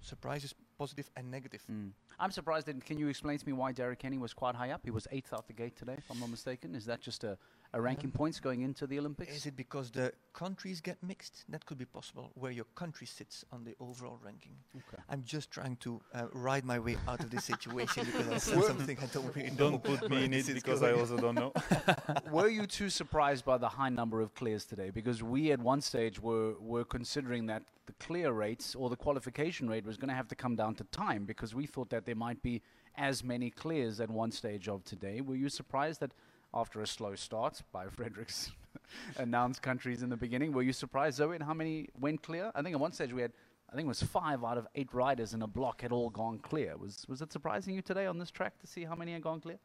[0.00, 1.62] surprises, positive and negative.
[1.70, 1.90] mm.
[2.20, 2.66] I'm surprised.
[2.66, 4.80] That, can you explain to me why Darragh Kenny was quite high up?
[4.84, 6.74] He was eighth out the gate today, if I'm not mistaken.
[6.74, 7.36] Is that just a,
[7.74, 9.36] a ranking points going into the Olympics?
[9.36, 11.44] Is it because the countries get mixed?
[11.48, 14.52] That could be possible, where your country sits on the overall ranking.
[14.76, 15.02] Okay.
[15.08, 18.64] I'm just trying to uh, ride my way out of this situation because I said
[18.64, 19.56] something I don't really know.
[19.56, 21.52] Don't put me in this it is because I also don't know.
[22.30, 24.90] were you too surprised by the high number of clears today?
[24.90, 29.68] Because we at one stage were, were considering that the clear rates or the qualification
[29.68, 32.14] rate was going to have to come down to time because we thought that there
[32.14, 32.62] might be
[32.96, 35.20] as many clears at one stage of today.
[35.20, 36.12] Were you surprised that
[36.54, 38.50] after a slow start by Frederiks
[39.16, 42.50] announced countries in the beginning, were you surprised, Zoe, at how many went clear?
[42.54, 43.32] I think at one stage we had,
[43.70, 46.38] I think it was five out of eight riders in a block had all gone
[46.38, 46.76] clear.
[46.76, 49.40] Was, was it surprising you today on this track to see how many had gone
[49.40, 49.58] clear?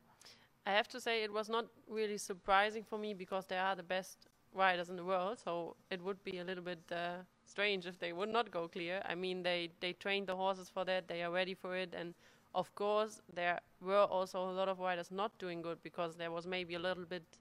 [0.65, 3.83] I have to say it was not really surprising for me because they are the
[3.83, 5.39] best riders in the world.
[5.43, 9.01] So it would be a little bit uh, strange if they would not go clear.
[9.05, 11.07] I mean, they they trained the horses for that.
[11.07, 12.13] They are ready for it, and
[12.53, 16.47] of course there were also a lot of riders not doing good because there was
[16.47, 17.37] maybe a little bit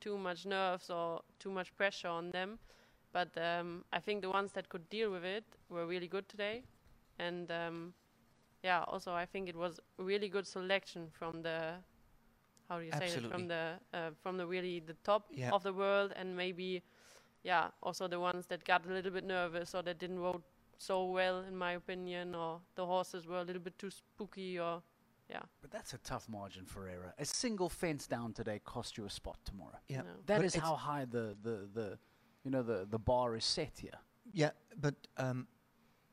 [0.00, 2.58] too much nerves or too much pressure on them.
[3.12, 6.64] But um, I think the ones that could deal with it were really good today,
[7.18, 7.94] and um,
[8.62, 11.74] yeah, also I think it was really good selection from the
[12.68, 15.52] how do you say it from the uh, from the really the top Yeah.
[15.52, 16.82] of the world and maybe
[17.44, 20.42] yeah also the ones that got a little bit nervous or that didn't rode
[20.78, 24.82] so well in my opinion or the horses were a little bit too spooky or
[25.30, 27.14] yeah But that's a tough margin for error.
[27.18, 29.78] A single fence down today cost you a spot tomorrow.
[29.88, 30.04] Yeah, No.
[30.26, 31.98] That But is how high the, the, the
[32.44, 33.98] you know the, the bar is set here.
[34.32, 35.46] Yeah, but um,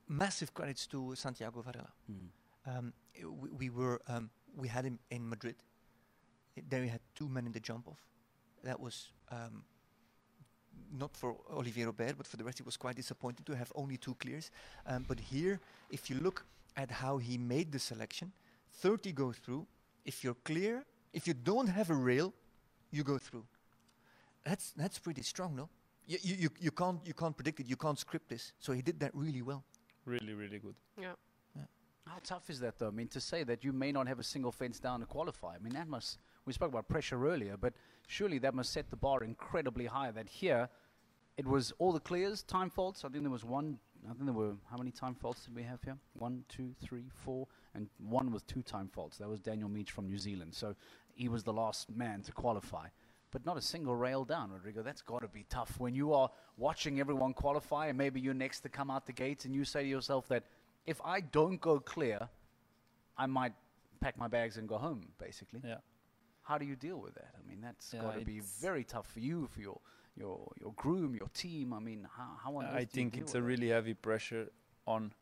[0.07, 1.91] massive credits to Santiago Varela.
[2.65, 2.93] Um,
[3.41, 5.55] we, we were um, we had him in Madrid.
[6.57, 8.01] I- There we had two men in the jump off.
[8.63, 9.63] That was um,
[10.97, 13.97] not for Olivier Robert, but for the rest, he was quite disappointed to have only
[13.97, 14.51] two clears.
[14.86, 18.31] Um, but here, if you look at how he made the selection,
[18.71, 19.67] 30 go through.
[20.05, 22.34] If you're clear, if you don't have a rail,
[22.91, 23.45] you go through.
[24.43, 25.69] That's that's pretty strong, no?
[26.07, 27.67] You, you, you, you can't you can't predict it.
[27.67, 28.53] You can't script this.
[28.60, 29.63] So he did that really well.
[30.05, 30.75] really, really good.
[30.97, 31.13] yeah
[32.07, 32.88] How tough is that though?
[32.88, 35.55] I mean, to say that you may not have a single fence down to qualify.
[35.55, 37.73] I mean, that must we spoke about pressure earlier, but
[38.08, 40.12] surely that must set the bar incredibly high.
[40.12, 40.69] That here,
[41.38, 43.06] it was all the clears, time faults.
[43.06, 43.77] I think there was one.
[44.06, 45.97] I think there were how many time faults did we have here?
[46.13, 49.17] One, two, three, four, and one with two time faults.
[49.17, 50.54] That was Daniel Meech from New Zealand.
[50.56, 50.75] So
[51.13, 52.88] he was the last man to qualify.
[53.32, 54.82] But not a single rail down, Rodrigo.
[54.84, 58.60] That's got to be tough when you are watching everyone qualify, and maybe you're next
[58.62, 60.43] to come out the gates, and you say to yourself that
[60.86, 62.27] if I don't go clear,
[63.17, 63.54] I might
[64.01, 65.62] pack my bags and go home, basically.
[65.63, 65.77] Yeah.
[66.43, 67.34] How do you deal with that?
[67.38, 69.80] I mean, that's Yeah, got to be very tough for you, for your
[70.15, 71.73] your your groom, your team.
[71.73, 73.41] I mean, how how on I earth do you think it's a that?
[73.41, 74.49] really heavy pressure
[74.86, 75.13] on,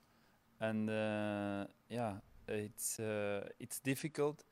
[0.59, 2.15] and uh, yeah,
[2.47, 4.43] it's uh, it's difficult,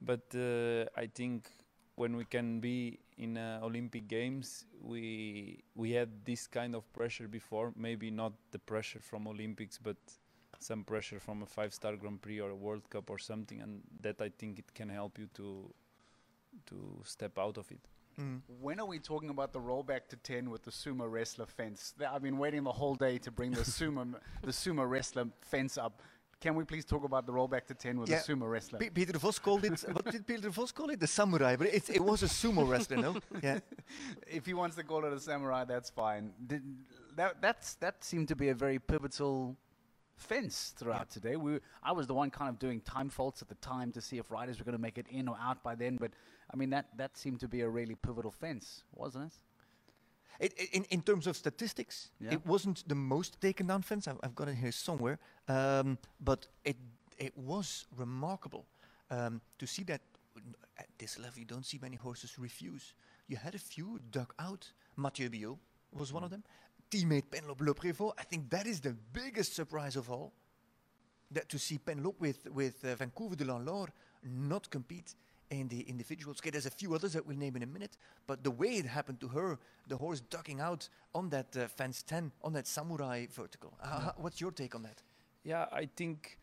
[0.00, 1.50] but uh, I think
[1.96, 7.28] when we can be in uh, Olympic Games, we we had this kind of pressure
[7.28, 7.72] before.
[7.76, 9.96] Maybe not the pressure from Olympics, but
[10.58, 14.20] some pressure from a five-star Grand Prix or a World Cup or something, and that
[14.20, 15.72] I think it can help you to
[16.66, 17.80] to step out of it.
[18.20, 18.40] Mm.
[18.60, 21.94] When are we talking about the rollback to 10 with the sumo wrestler fence?
[22.12, 26.02] I've been waiting the whole day to bring the sumo the sumo wrestler fence up.
[26.40, 28.20] Can we please talk about the rollback to 10 with Yeah.
[28.26, 28.78] the sumo wrestler?
[28.78, 29.78] Pe- Peter Vos called it.
[29.92, 30.98] what did Peter Vos call it?
[30.98, 33.16] The samurai, but it, it was a sumo wrestler, no?
[33.42, 33.60] Yeah.
[34.26, 36.32] if he wants to call it a samurai, that's fine.
[36.46, 36.62] Did,
[37.16, 39.56] that that's that seemed to be a very pivotal
[40.20, 41.36] fence throughout today.
[41.36, 44.18] We, I was the one kind of doing time faults at the time to see
[44.18, 45.96] if riders were going to make it in or out by then.
[45.96, 46.12] But
[46.52, 49.34] I mean that that seemed to be a really pivotal fence, wasn't it?
[50.58, 52.32] It, in, in terms of statistics, Yeah.
[52.32, 54.08] it wasn't the most taken down fence.
[54.08, 55.18] I've, I've got it here somewhere.
[55.48, 56.76] Um, but it
[57.18, 58.64] it was remarkable
[59.10, 60.00] um, to see that
[60.78, 62.94] at this level you don't see many horses refuse.
[63.28, 64.72] You had a few dug out.
[64.96, 65.58] Mathieu Billot
[65.92, 66.42] was one of them.
[66.90, 68.14] Teammate Penelope Leprevost.
[68.18, 70.32] I think that is the biggest surprise of all.
[71.30, 73.88] That to see Penelope with with uh, Vancouver de Lanlore
[74.24, 75.14] not compete
[75.50, 76.38] in the individuals.
[76.40, 78.86] Okay, there's a few others that we'll name in a minute, but the way it
[78.86, 83.26] happened to her, the horse ducking out on that uh, fence 10, on that samurai
[83.30, 83.72] vertical.
[83.82, 85.02] Uh, ho- what's your take on that?
[85.42, 86.38] Yeah, I think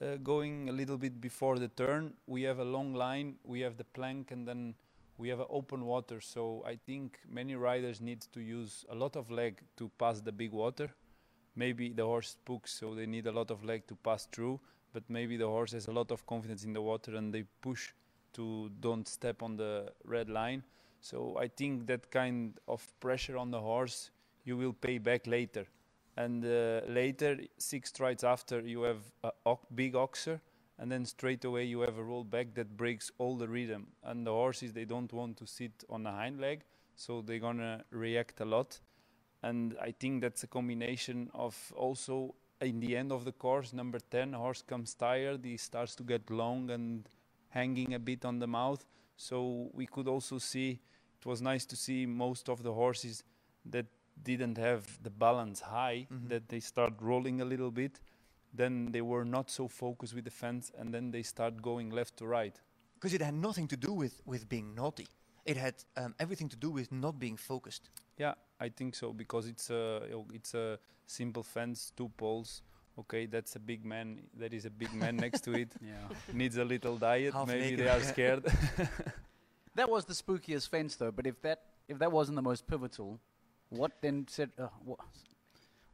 [0.00, 3.76] uh, going a little bit before the turn, we have a long line, we have
[3.76, 4.74] the plank, and then
[5.18, 6.20] we have open water.
[6.20, 10.32] So I think many riders need to use a lot of leg to pass the
[10.32, 10.88] big water.
[11.56, 14.60] Maybe the horse spooks, so they need a lot of leg to pass through.
[14.92, 17.90] But maybe the horse has a lot of confidence in the water and they push
[18.34, 20.62] to don't step on the red line.
[21.00, 24.10] So I think that kind of pressure on the horse
[24.44, 25.66] you will pay back later
[26.16, 29.02] and uh, later six strides after you have
[29.46, 30.40] a big oxer
[30.78, 33.88] and then straight away you have a roll back that breaks all the rhythm.
[34.02, 36.62] And the horses they don't want to sit on a hind leg
[36.96, 38.80] so they're gonna react a lot.
[39.42, 43.98] And i think that's a combination of also in the end of the course number
[44.00, 47.08] 10 horse comes tired he starts to get long and
[47.50, 48.84] hanging a bit on the mouth.
[49.16, 50.80] So we could also see
[51.20, 53.24] it was nice to see most of the horses
[53.64, 53.86] that
[54.22, 56.28] didn't have the balance high Mhm.
[56.28, 58.00] that they start rolling a little bit
[58.54, 62.16] then they were not so focused with the fence and then they start going left
[62.16, 62.60] to right
[62.94, 65.06] Because it had nothing to do with, with being naughty.
[65.44, 67.90] It had um, everything to do with not being focused.
[68.18, 69.84] yeah i think so because it's a
[70.38, 72.62] it's a simple fence two poles
[72.98, 76.08] okay that's a big man there is a big man next to it Yeah.
[76.32, 78.42] needs a little diet Half maybe naked, they are scared
[79.74, 81.12] That was the spookiest fence, though.
[81.12, 81.58] But if that
[81.88, 83.20] if that wasn't the most pivotal,
[83.70, 84.98] what then said uh, what,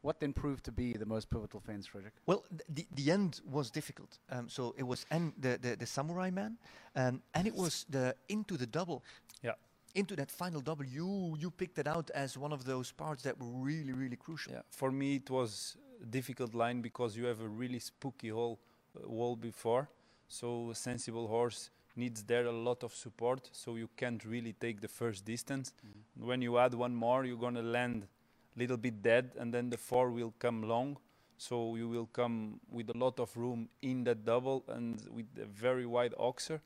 [0.05, 2.13] what then proved to be the most pivotal fence, Frederik?
[2.27, 4.19] Well, th- the, the end was difficult.
[4.29, 6.57] Um, so it was en- the, the, the samurai man,
[6.95, 9.03] um, and it was the into the double.
[9.41, 9.55] Yeah.
[9.95, 13.39] Into that final double, you you picked it out as one of those parts that
[13.39, 14.53] were really really crucial.
[14.53, 18.59] Yeah, for me it was a difficult line because you have a really spooky hole
[18.95, 19.87] uh, wall before,
[20.27, 24.81] so a sensible horse needs there a lot of support, so you can't really take
[24.81, 25.73] the first distance.
[26.19, 28.07] When you add one more, you're gonna land a
[28.55, 30.97] little bit dead, and then the four will come long,
[31.37, 35.45] so you will come with a lot of room in that double and with a
[35.45, 36.61] very wide oxer.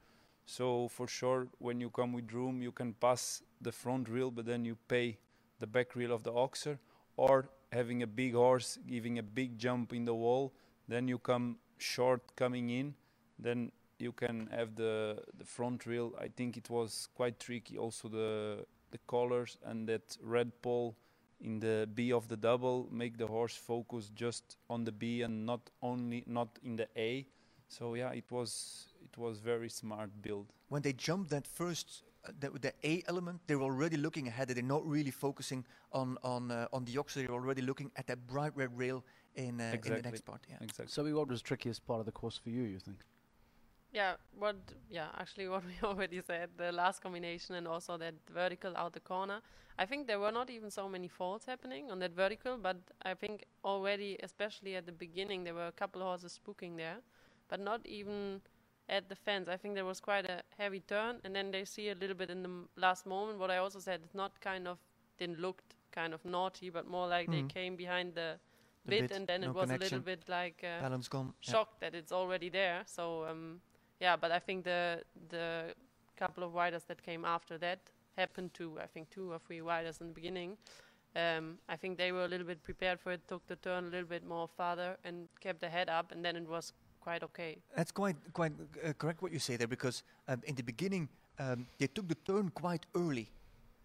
[0.46, 4.46] So for sure, when you come with room, you can pass the front reel, but
[4.46, 5.18] then you pay
[5.60, 6.78] the back reel of the oxer.
[7.18, 10.54] Or having a big horse giving a big jump in the wall
[10.88, 12.94] then you come short coming in
[13.38, 16.14] then you can have the the front reel.
[16.20, 20.96] I think it was quite tricky also the the colors and that red pole
[21.42, 25.46] in the b of the double make the horse focus just on the b and
[25.46, 27.26] not only not in the a
[27.68, 32.32] so yeah it was it was very smart build When they jumped that first, uh,
[32.40, 34.50] the, the A element, they were already looking ahead.
[34.50, 37.16] They're not really focusing on on uh, on the oxer.
[37.22, 39.04] They're already looking at that bright red rail
[39.36, 40.42] in uh, in the next part.
[40.50, 40.58] Yeah.
[40.62, 42.64] exactly So, what was the trickiest part of the course for you?
[42.64, 43.00] You think?
[43.92, 44.56] Yeah, what?
[44.90, 49.00] Yeah, actually, what we already said, the last combination and also that vertical out the
[49.00, 49.42] corner.
[49.78, 53.14] I think there were not even so many faults happening on that vertical, but I
[53.14, 56.98] think already, especially at the beginning, there were a couple horses spooking there,
[57.48, 58.42] but not even
[58.90, 59.48] at the fence.
[59.48, 62.30] I think there was quite a heavy turn, and then they see a little bit
[62.30, 63.40] in the m- last moment.
[63.40, 64.80] What I also said, it's not kind of
[65.18, 65.62] didn't look
[65.92, 67.50] kind of naughty, but more like they Mm.
[67.50, 68.38] came behind the,
[68.86, 70.64] bit, bit, and then no it was a little bit like.
[70.64, 71.34] Uh, gone.
[71.42, 71.52] yeah.
[71.52, 72.84] shocked that it's already there.
[72.86, 73.62] So um,
[74.00, 75.74] yeah, but I think the the
[76.18, 77.80] couple of riders that came after that
[78.18, 80.58] happened to I think two or three riders in the beginning.
[81.16, 83.90] Um, I think they were a little bit prepared for it, took the turn a
[83.90, 87.58] little bit more farther, and kept the head up, and then it was quite okay.
[87.76, 88.52] That's quite quite
[88.86, 92.16] uh, correct what you say there because um, in the beginning um, they took the
[92.16, 93.32] turn quite early.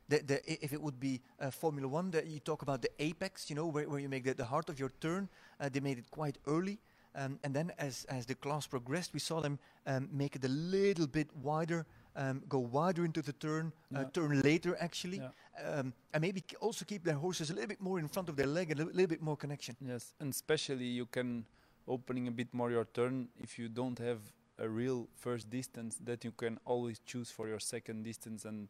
[0.09, 3.49] The, the, if it would be uh, Formula One, that you talk about the apex,
[3.49, 5.31] you know, where, where you make the, the heart of your turn.
[5.59, 6.79] Uh, they made it quite early,
[7.15, 10.49] um, and then as as the class progressed, we saw them um, make it a
[10.49, 11.87] little bit wider,
[12.17, 15.31] um, go wider into the turn, uh, turn later actually, Yeah.
[15.79, 18.47] um, and maybe also keep their horses a little bit more in front of their
[18.47, 19.77] leg, and a little bit more connection.
[19.81, 21.47] Yes, and especially you can
[21.87, 24.19] opening a bit more your turn if you don't have
[24.59, 28.69] a real first distance that you can always choose for your second distance and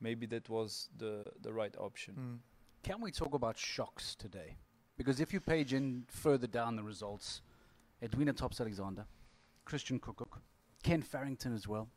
[0.00, 2.14] maybe that was the the right option.
[2.14, 2.38] Mm.
[2.82, 4.56] Can we talk about shocks today?
[4.96, 7.42] Because if you page in further down the results,
[8.02, 9.04] Edwina Tops Alexander,
[9.64, 10.38] Christian Kukuk,
[10.82, 11.88] Kent Farrington as well.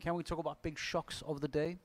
[0.00, 1.78] Can we talk about big shocks of the day?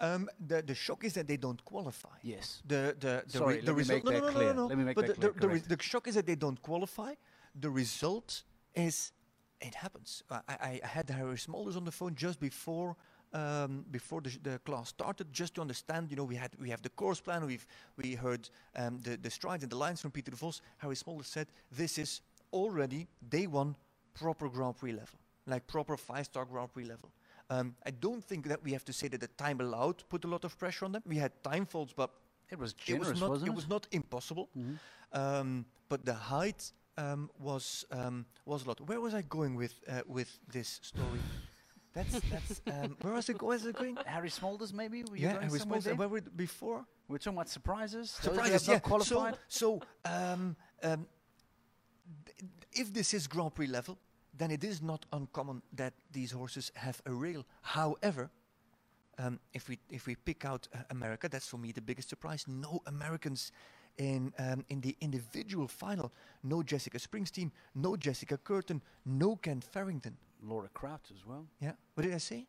[0.00, 2.16] Um, the the shock is that they don't qualify.
[2.22, 2.62] Yes.
[2.66, 4.04] The the the, Sorry, the let me result.
[4.04, 4.54] make no, that no, no, clear.
[4.54, 4.66] no, no.
[4.66, 7.14] Let me make but that clear, the, the, the shock is that they don't qualify.
[7.60, 8.42] The result
[8.74, 9.12] is
[9.60, 10.24] it happens.
[10.30, 12.96] I, I, I had Harry Smolders on the phone just before
[13.32, 16.10] um, before the, the class started, just to understand.
[16.10, 17.46] You know, we had we have the course plan.
[17.46, 17.66] We've
[17.96, 20.60] we heard um, the the strides and the lines from Peter Vos.
[20.78, 22.20] Harry Smolders said this is
[22.54, 23.00] already
[23.36, 23.74] day one
[24.14, 27.10] proper Grand Prix level, like proper five-star Grand Prix level.
[27.50, 30.28] Um, I don't think that we have to say that the time allowed put a
[30.28, 31.02] lot of pressure on them.
[31.06, 32.10] We had time faults, but
[32.50, 33.56] It was it generous, was not wasn't it it?
[33.56, 34.48] was not impossible.
[34.56, 34.78] Mhm.
[35.12, 38.80] Um, but the height um, was um, was a lot.
[38.88, 41.20] Where was I going with uh, with this story?
[41.94, 43.96] That's that's um, where was it, where was I going?
[44.06, 45.04] Harry Smolders, maybe?
[45.10, 46.84] Were yeah, going I was somewhere supposed where were we before?
[47.08, 48.10] We're talking about surprises.
[48.10, 48.80] Surprises, yeah.
[49.00, 51.06] So, so um, um,
[52.74, 53.98] if this is Grand Prix level,
[54.36, 57.44] then it is not uncommon that these horses have a rail.
[57.62, 58.30] However,
[59.18, 62.44] um, if we if we pick out uh, America, that's for me the biggest surprise.
[62.48, 63.52] No Americans
[63.96, 66.12] in um, in the individual final.
[66.42, 70.16] No Jessica Springsteen, no Jessica Kürten, no Kent Farrington.
[70.42, 71.46] Laura Kraut as well.
[71.60, 72.46] Yeah, what did I say?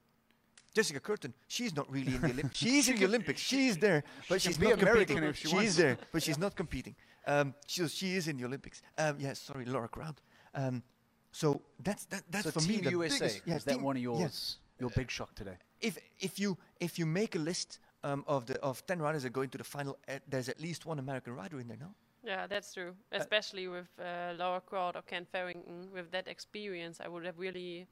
[0.73, 2.57] Jessica Kürten, she's not really in the Olympics.
[2.63, 3.39] she's in the Olympics.
[3.39, 5.29] She's there, but She she's not American competing.
[5.29, 6.95] if she wants she's there, but she's not competing.
[7.27, 8.81] Um, she, she is in the Olympics.
[8.97, 10.21] Um, yeah, sorry, Laura Kraut.
[10.53, 10.83] Um,
[11.31, 13.41] so that's that, that's so for Team me the USA, biggest.
[13.45, 14.09] Yeah, is that one of yeah.
[14.09, 14.57] yours?
[14.79, 15.57] Your big shock today?
[15.81, 19.31] If if you if you make a list um, of the of ten riders that
[19.31, 21.77] go into the final, uh, there's at least one American rider in there.
[21.79, 21.93] No.
[22.25, 22.95] Yeah, that's true.
[23.11, 27.85] Especially with uh, Laura Kraut or Kent Farrington, with that experience, I would have really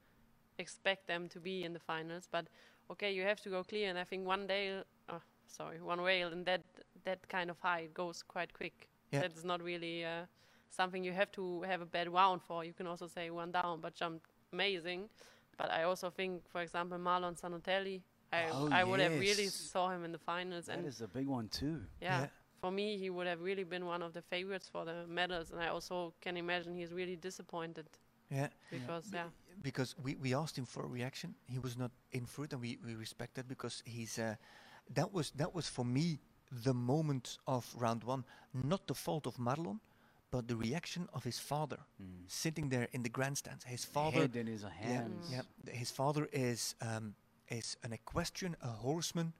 [0.58, 2.28] expect them to be in the finals.
[2.30, 2.46] But
[2.90, 6.28] okay, you have to go clear, and I think one day, oh, sorry, one rail,
[6.32, 6.62] and that
[7.04, 8.88] that kind of high goes quite quick.
[9.14, 9.20] Yeah.
[9.22, 10.26] That's not really uh,
[10.70, 12.64] something you have to have a bad round for.
[12.64, 15.08] You can also say one down, but jumped amazing.
[15.56, 18.02] But I also think, for example, Marlon Zanotelli.
[18.32, 21.06] I, Oh, I would have really saw him in the finals, That and is a
[21.06, 21.80] big one too.
[22.02, 22.26] yeah, Yeah.
[22.60, 25.60] for me, he would have really been one of the favorites for the medals, and
[25.60, 27.86] I also can imagine he's really disappointed
[28.30, 28.48] Yeah.
[28.70, 29.28] because yeah,
[29.62, 31.34] because we, we asked him for a reaction.
[31.46, 34.34] He was not in for it, and we, we respect that because he's uh,
[34.94, 36.18] that was that was for me
[36.62, 38.24] the moment of round one.
[38.52, 39.80] Not the fault of Marlon,
[40.30, 41.78] but the reaction of his father
[42.28, 43.64] sitting there in the grandstands.
[43.64, 45.28] His father, Head in his hands.
[45.30, 47.14] yeah, th- his father is um,
[47.48, 49.32] is an equestrian, a horseman,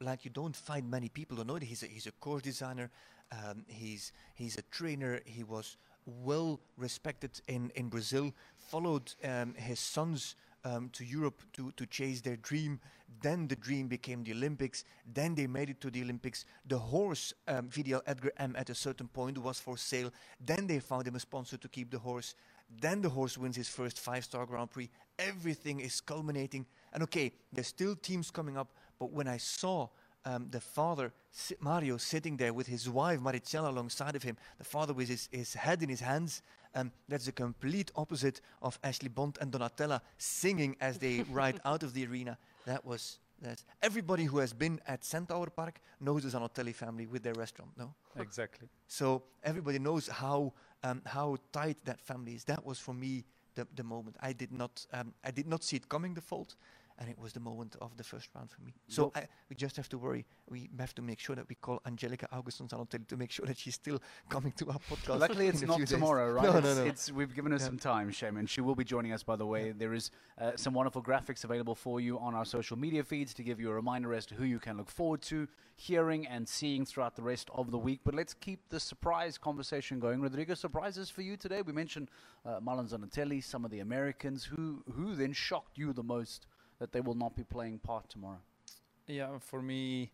[0.00, 1.62] like you don't find many people who know it.
[1.62, 2.90] He's a, he's a course designer.
[3.32, 5.20] Um, he's he's a trainer.
[5.24, 5.76] He was
[6.06, 8.32] well respected in in Brazil.
[8.56, 10.36] Followed um, his sons
[10.68, 12.80] um, to Europe to to chase their dream.
[13.22, 14.84] Then the dream became the Olympics.
[15.14, 16.44] Then they made it to the Olympics.
[16.66, 20.10] The horse um, VDL Edgar M at a certain point was for sale.
[20.40, 22.34] Then they found him a sponsor to keep the horse.
[22.80, 24.90] Then the horse wins his first five-star Grand Prix.
[25.18, 26.66] Everything is culminating.
[26.92, 28.72] And okay, there's still teams coming up.
[28.98, 29.88] But when I saw
[30.24, 31.12] um, the father,
[31.60, 35.54] Mario, sitting there with his wife, Maricella, alongside of him, the father with his, his
[35.54, 36.42] head in his hands,
[36.74, 41.82] um, that's the complete opposite of Ashlee Bond and Donatello singing as they ride out
[41.82, 42.38] of the arena.
[42.66, 43.18] That was.
[43.40, 47.70] That's everybody who has been at Centaur Park knows the Zanotelli family with their restaurant,
[47.78, 47.94] no?
[48.18, 48.68] Exactly.
[48.88, 50.52] So everybody knows how
[50.82, 52.42] um, how tight that family is.
[52.44, 54.16] That was for me the, the moment.
[54.20, 56.56] I did not um, I did not see it coming the fault,
[56.98, 58.74] and it was the moment of the first round for me.
[58.88, 60.26] So I, we just have to worry.
[60.48, 63.56] We have to make sure that we call Angelica Augustsson Zanotelli to make sure that
[63.58, 65.20] she's still coming to our podcast.
[65.20, 66.44] Luckily, it's not tomorrow, right?
[66.44, 66.84] No, no, no.
[66.84, 67.64] It's, we've given her Yeah.
[67.64, 68.46] some time, Shaman.
[68.46, 69.72] She will be joining us, by the way.
[69.72, 73.42] There is uh, some wonderful graphics available for you on our social media feeds to
[73.42, 75.46] give you a reminder as to who you can look forward to
[75.76, 78.00] hearing and seeing throughout the rest of the week.
[78.04, 80.20] But let's keep the surprise conversation going.
[80.20, 81.62] Rodrigo, surprises for you today?
[81.62, 82.10] We mentioned
[82.44, 84.44] uh, Marlon Zanotelli, some of the Americans.
[84.44, 86.46] Who, who then shocked you the most
[86.78, 88.40] that they will not be playing part tomorrow?
[89.06, 90.10] Yeah, for me,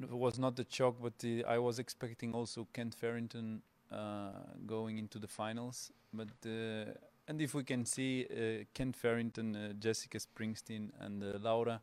[0.00, 4.30] it was not the shock, but the, I was expecting also Kent Farrington uh,
[4.66, 5.92] going into the finals.
[6.12, 6.92] But uh,
[7.26, 11.80] and if we can see uh, Kent Farrington, uh, Jessica Springsteen, and uh, Laura,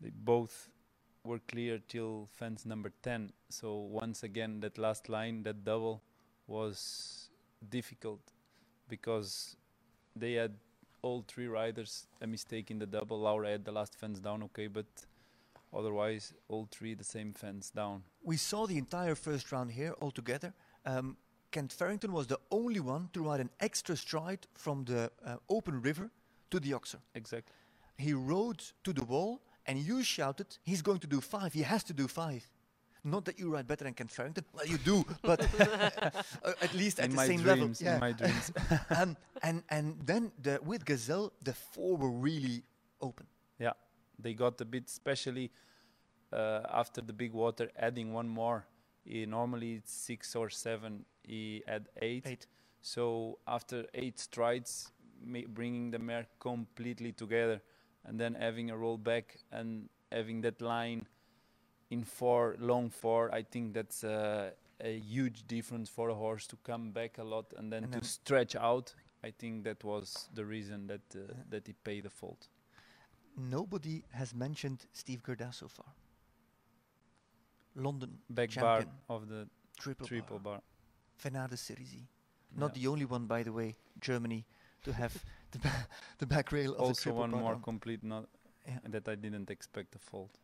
[0.00, 0.68] they both
[1.24, 3.32] were clear till fence number 10.
[3.48, 6.02] So once again, that last line, that double,
[6.46, 7.28] was
[7.70, 8.20] difficult
[8.88, 9.56] because
[10.16, 10.52] they had
[11.02, 13.20] all three riders a mistake in the double.
[13.20, 14.86] Laura had the last fence down, okay, but
[15.76, 18.02] otherwise all three the same fence down.
[18.22, 20.54] We saw the entire first round here altogether.
[20.86, 21.16] Um,
[21.50, 25.82] Kent Farrington was the only one to ride an extra stride from the uh, open
[25.82, 26.10] river
[26.50, 27.00] to the Oxer.
[27.14, 27.54] Exactly.
[27.98, 31.52] He rode to the wall, and you shouted, "He's going to do five.
[31.52, 32.48] He has to do five.
[33.04, 34.44] Not that you write better than Kent Farrington.
[34.52, 37.94] Well, you do, but uh, at least at in the my same dreams, level.
[37.94, 38.52] in my dreams.
[38.96, 42.62] um, and and then the, with Gazelle, the four were really
[43.00, 43.26] open.
[43.58, 43.72] yeah,
[44.18, 45.50] they got a bit, especially
[46.32, 48.66] uh, after the big water, adding one more.
[49.04, 51.04] He normally it's six or seven.
[51.24, 52.24] He had eight.
[52.26, 52.46] Eight.
[52.82, 54.92] So after eight strides,
[55.24, 57.60] ma- bringing the mare completely together,
[58.04, 61.06] and then having a roll back and having that line
[61.92, 66.56] in four, long four, I think that's uh, a huge difference for a horse to
[66.56, 68.94] come back a lot and then And to then- stretch out.
[69.24, 71.44] I think that was the reason that uh, Yeah.
[71.50, 72.48] that he paid the fault.
[73.36, 75.86] Nobody has mentioned Steve Guerdat so far.
[77.74, 80.54] London Back champion, bar of the triple, triple bar.
[80.54, 80.62] bar.
[81.16, 82.06] Fernande Cerisi.
[82.56, 82.82] Not Yeah.
[82.82, 84.44] the only one, by the way, Germany,
[84.82, 85.12] to have
[85.52, 85.86] the, ba-
[86.18, 88.28] the back rail of the also triple one more complete not
[88.66, 88.78] Yeah.
[88.90, 90.38] that I didn't expect the fault.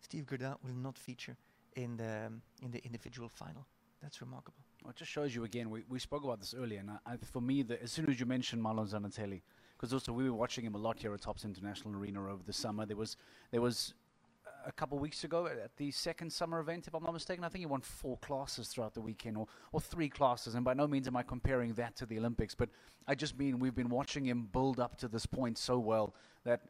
[0.00, 1.36] Steve Guerdat will not feature
[1.76, 3.66] in the um, in the individual final.
[4.02, 4.58] That's remarkable.
[4.82, 5.70] Well, it just shows you again.
[5.70, 8.20] We, we spoke about this earlier, and I, I, for me, the, as soon as
[8.20, 9.42] you mentioned Marlon Zanotelli,
[9.76, 12.52] because also we were watching him a lot here at Tops International Arena over the
[12.52, 12.86] summer.
[12.86, 13.16] There was
[13.50, 13.94] there was
[14.66, 17.44] a couple of weeks ago at the second summer event, if I'm not mistaken.
[17.44, 20.54] I think he won four classes throughout the weekend, or or three classes.
[20.54, 22.68] And by no means am I comparing that to the Olympics, but
[23.06, 26.60] I just mean we've been watching him build up to this point so well that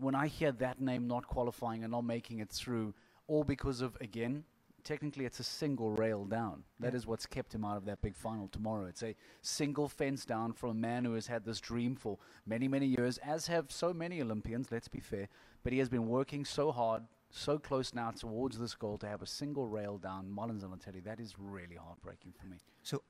[0.00, 2.94] when I hear that name not qualifying and not making it through,
[3.26, 4.44] all because of again
[4.84, 6.64] technically it's a single rail down.
[6.80, 6.98] That Yeah.
[6.98, 8.86] is what's kept him out of that big final tomorrow.
[8.86, 12.68] It's a single fence down for a man who has had this dream for many,
[12.68, 15.28] many years, as have so many Olympians, let's be fair.
[15.62, 19.20] But he has been working so hard, so close now towards this goal to have
[19.20, 20.30] a single rail down.
[20.30, 22.56] Mullins, I'm tell you, that is really heartbreaking for me.
[22.82, 23.02] So,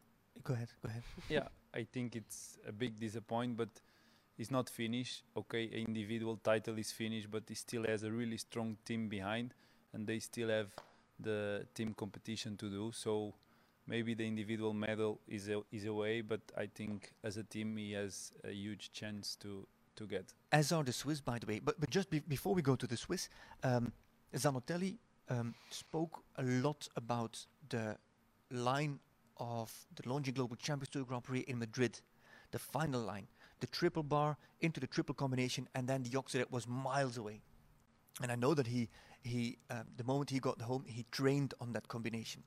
[0.43, 0.72] go ahead.
[0.82, 1.05] Go ahead.
[1.28, 3.80] yeah, I think it's a big disappointment, but
[4.39, 5.24] he's not finished.
[5.36, 9.53] Okay, a individual title is finished, but he still has a really strong team behind,
[9.93, 10.68] and they still have
[11.20, 12.91] the team competition to do.
[12.95, 13.34] So
[13.86, 17.93] maybe the individual medal is a, is away, but I think as a team he
[17.93, 19.66] has a huge chance to
[19.97, 20.32] to get.
[20.53, 21.59] As are the Swiss, by the way.
[21.59, 23.28] But but just be- before we go to the Swiss,
[23.64, 23.93] um,
[24.34, 24.97] Zanotelli
[25.28, 27.97] um, spoke a lot about the
[28.51, 29.01] line
[29.39, 32.01] of the Longines Global Champions Tour Grand Prix in Madrid,
[32.51, 33.26] the final line,
[33.61, 37.40] the triple bar into the triple combination, and then the oxide was miles away.
[38.22, 38.88] And I know that he
[39.22, 42.42] he um, the moment he got home, he trained on that combination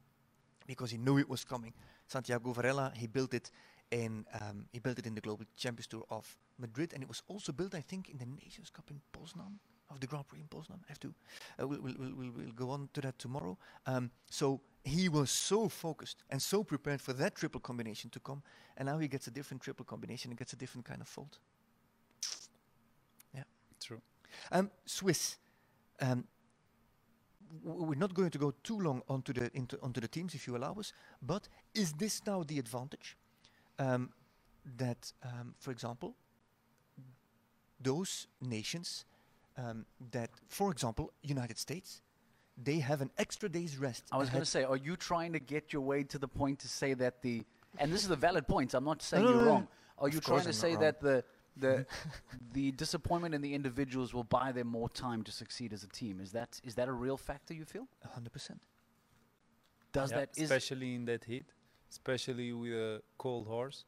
[0.68, 1.74] because he knew it was coming.
[2.08, 3.52] Santiago Varela, he built it
[3.92, 7.24] in um, he built it in the Global Champions Tour of Madrid, and it was
[7.28, 9.60] also built, I think, in the Nations Cup in Poznan,
[9.92, 10.80] of the Grand Prix in Poznan.
[10.86, 11.14] I have to,
[11.62, 13.58] uh, we'll, we'll, we'll, we'll, we'll go on to that tomorrow.
[13.86, 18.42] Um, so he was so focused and so prepared for that triple combination to come,
[18.78, 21.40] and now he gets a different triple combination and gets a different kind of fault.
[23.36, 23.44] Yeah.
[23.80, 24.02] True.
[24.52, 25.38] Um, Swiss.
[26.00, 26.26] Um,
[27.64, 30.56] we're not going to go too long onto the into, onto the teams, if you
[30.56, 30.94] allow us.
[31.22, 33.18] But is this now the advantage
[33.78, 34.10] um,
[34.78, 36.16] that, um, for example,
[37.80, 39.06] those nations
[39.58, 42.02] um, that, for example, United States,
[42.62, 44.04] they have an extra day's rest.
[44.12, 46.60] I was going to say, are you trying to get your way to the point
[46.60, 47.44] to say that the,
[47.78, 49.52] and this is a valid point, I'm not saying no, you're no, no.
[49.52, 49.68] wrong.
[49.98, 51.24] Are you trying to I'm not say that the,
[51.58, 51.86] the,
[52.54, 56.20] the disappointment in the individuals will buy them more time to succeed as a team?
[56.22, 57.88] Is that, is that a real factor you feel?
[58.04, 58.62] A hundred percent.
[59.94, 61.46] Does Yeah, that, is, especially in that heat,
[61.90, 63.86] especially with a cold horse.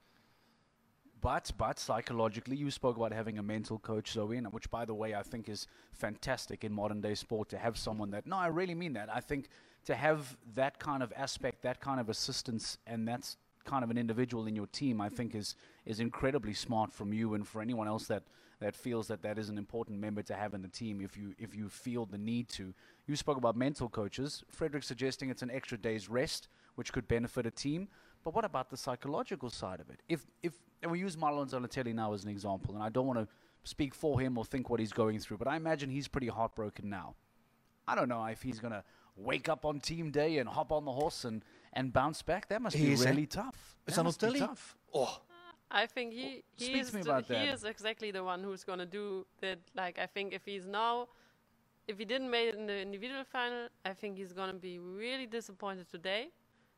[1.23, 5.15] But but psychologically, you spoke about having a mental coach, Zoe, which by the way
[5.15, 8.27] I think is fantastic in modern day sport to have someone that.
[8.27, 9.07] No, I really mean that.
[9.09, 9.47] I think
[9.85, 13.97] to have that kind of aspect, that kind of assistance, and that's kind of an
[13.97, 15.55] individual in your team, I think is
[15.85, 18.23] is incredibly smart from you and for anyone else that
[18.59, 20.99] that feels that that is an important member to have in the team.
[20.99, 22.73] If you if you feel the need to,
[23.07, 24.43] you spoke about mental coaches.
[24.49, 27.87] Frederik suggesting it's an extra day's rest, which could benefit a team.
[28.25, 30.01] But what about the psychological side of it?
[30.09, 30.53] If if
[30.83, 33.27] and we use Marlon Zanotelli now as an example, and I don't want to
[33.63, 36.89] speak for him or think what he's going through, but I imagine he's pretty heartbroken
[36.89, 37.15] now.
[37.87, 38.83] I don't know if he's going to
[39.15, 42.49] wake up on team day and hop on the horse and, and bounce back.
[42.49, 43.77] That must He be is, really tough.
[43.85, 44.39] That must be Zanotelli?
[44.39, 44.75] tough.
[44.93, 47.47] Oh, uh, I think he he speak is to me about he that.
[47.53, 49.59] is exactly the one who's gonna do that.
[49.75, 51.07] Like I think if he's now,
[51.87, 55.25] if he didn't make it in the individual final, I think he's gonna be really
[55.25, 56.29] disappointed today.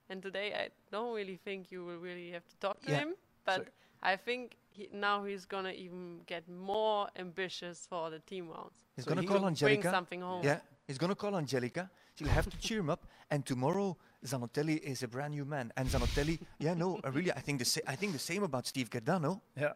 [0.10, 2.99] And today I don't really think you will really have to talk to Yeah.
[3.01, 3.16] him.
[3.45, 3.70] But
[4.06, 8.78] I think he, now he's gonna even get more ambitious for the team rounds.
[8.95, 9.89] he's So gonna he call will Bring Angelica.
[9.89, 10.43] something home.
[10.43, 11.89] Yeah, he's gonna call Angelica.
[12.16, 13.08] She'll have to cheer him up.
[13.32, 15.74] And tomorrow, Zanotelli is a brand new man.
[15.76, 18.68] And Zanotelli, yeah, no, uh, really, I think the sa- I think the same about
[18.68, 19.41] Steve Gerdano.
[19.58, 19.74] Yeah,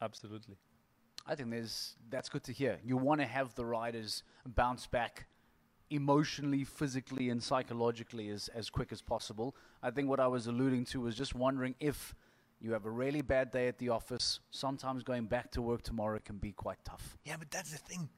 [0.00, 0.56] absolutely.
[1.26, 2.78] I think there's that's good to hear.
[2.84, 5.26] You want to have the riders bounce back
[5.90, 9.56] emotionally, physically, and psychologically as, as quick as possible.
[9.82, 12.14] I think what I was alluding to was just wondering if
[12.60, 16.18] you have a really bad day at the office, sometimes going back to work tomorrow
[16.24, 17.16] can be quite tough.
[17.24, 18.08] Yeah, but that's the thing.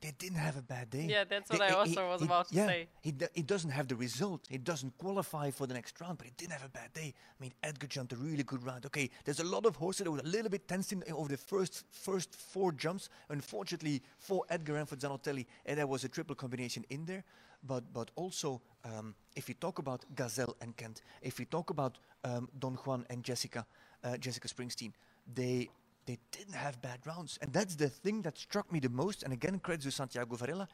[0.00, 1.06] They didn't have a bad day.
[1.10, 2.88] Yeah, that's what They- I he- also was he- about to yeah, say.
[3.00, 4.42] He, he doesn't have the result.
[4.48, 7.12] He doesn't qualify for the next round, but he didn't have a bad day.
[7.16, 8.86] I mean, Edgar jumped a really good round.
[8.86, 11.36] Okay, there's a lot of horses that were a little bit tensed in, over the
[11.36, 13.08] first first four jumps.
[13.28, 17.24] Unfortunately, for Edgar and for Zanotelli, and there was a triple combination in there.
[17.62, 21.98] But but also, um, if you talk about Gazelle and Kent, if you talk about
[22.24, 23.66] um, Don Juan and Jessica,
[24.04, 24.92] uh, Jessica Springsteen,
[25.34, 25.68] they
[26.06, 29.22] they didn't have bad rounds, and that's the thing that struck me the most.
[29.22, 30.68] And again, credit to Santiago Varela.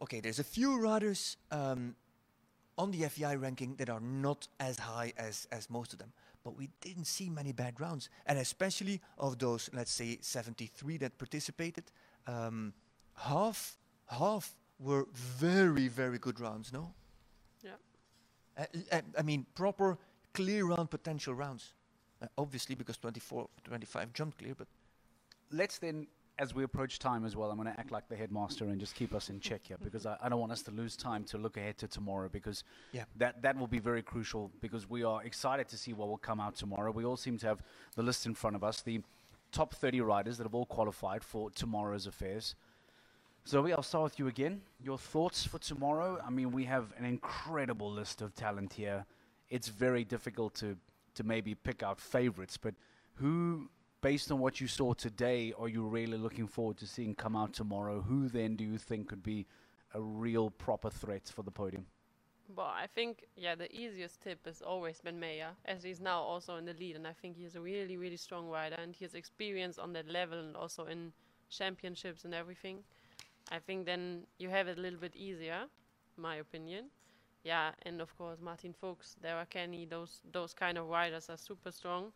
[0.00, 1.96] Okay, there's a few riders um,
[2.78, 6.12] on the FEI ranking that are not as high as, as most of them.
[6.44, 8.08] But we didn't see many bad rounds.
[8.24, 11.84] And especially of those, let's say, 73 that participated,
[12.28, 12.72] um,
[13.16, 13.76] half,
[14.06, 16.92] half were very, very good rounds, no?
[17.62, 17.70] Yeah.
[18.56, 19.98] Uh, l- uh, I mean, proper,
[20.34, 21.72] clear round potential rounds.
[22.22, 24.66] Uh, obviously, because 24, 25 jumped clear, but
[25.52, 26.06] let's then,
[26.38, 28.94] as we approach time as well, I'm going to act like the headmaster and just
[28.94, 31.38] keep us in check here because I, I don't want us to lose time to
[31.38, 33.04] look ahead to tomorrow because Yeah.
[33.16, 36.40] that, that will be very crucial because we are excited to see what will come
[36.40, 36.90] out tomorrow.
[36.92, 37.62] We all seem to have
[37.96, 39.00] the list in front of us, the
[39.50, 42.54] top 30 riders that have all qualified for tomorrow's affairs.
[43.48, 44.60] Zoe, I'll start with you again.
[44.78, 46.20] Your thoughts for tomorrow?
[46.22, 49.06] I mean, we have an incredible list of talent here.
[49.48, 50.76] It's very difficult to,
[51.14, 52.74] to maybe pick out favorites, but
[53.14, 53.70] who,
[54.02, 57.54] based on what you saw today, are you really looking forward to seeing come out
[57.54, 58.02] tomorrow?
[58.02, 59.46] Who then do you think could be
[59.94, 61.86] a real proper threat for the podium?
[62.54, 66.56] Well, I think yeah, the easiest tip has always been Maher, as he's now also
[66.56, 69.14] in the lead, and I think he's a really, really strong rider, and he has
[69.14, 71.14] experience on that level and also in
[71.48, 72.80] championships and everything.
[73.50, 75.66] I think then you have it a little bit easier,
[76.16, 76.90] my opinion.
[77.44, 81.72] Yeah, and of course Martin Fuchs, Darragh Kenny, those those kind of riders are super
[81.72, 82.12] strong.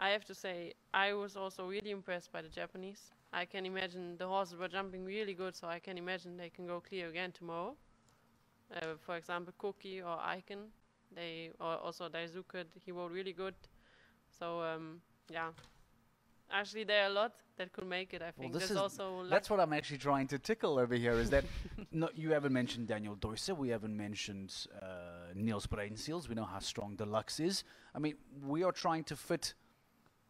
[0.00, 3.12] I have to say, I was also really impressed by the Japanese.
[3.32, 6.66] I can imagine the horses were jumping really good, so I can imagine they can
[6.66, 7.76] go clear again tomorrow.
[8.74, 10.68] Uh, for example, Koki or Eiken,
[11.14, 13.54] they or also Daisuke, he rode really good.
[14.38, 15.00] So um,
[15.30, 15.50] yeah,
[16.52, 18.22] actually there are a lot that could make it.
[18.22, 19.24] I think this there's is- also.
[19.28, 21.12] That's what I'm actually trying to tickle over here.
[21.12, 21.44] Is that
[21.92, 24.86] no, you haven't mentioned Daniel Deusser, we haven't mentioned uh,
[25.34, 26.28] Niels Bruynseels.
[26.28, 27.64] We know how strong Deluxe is.
[27.94, 29.54] I mean, we are trying to fit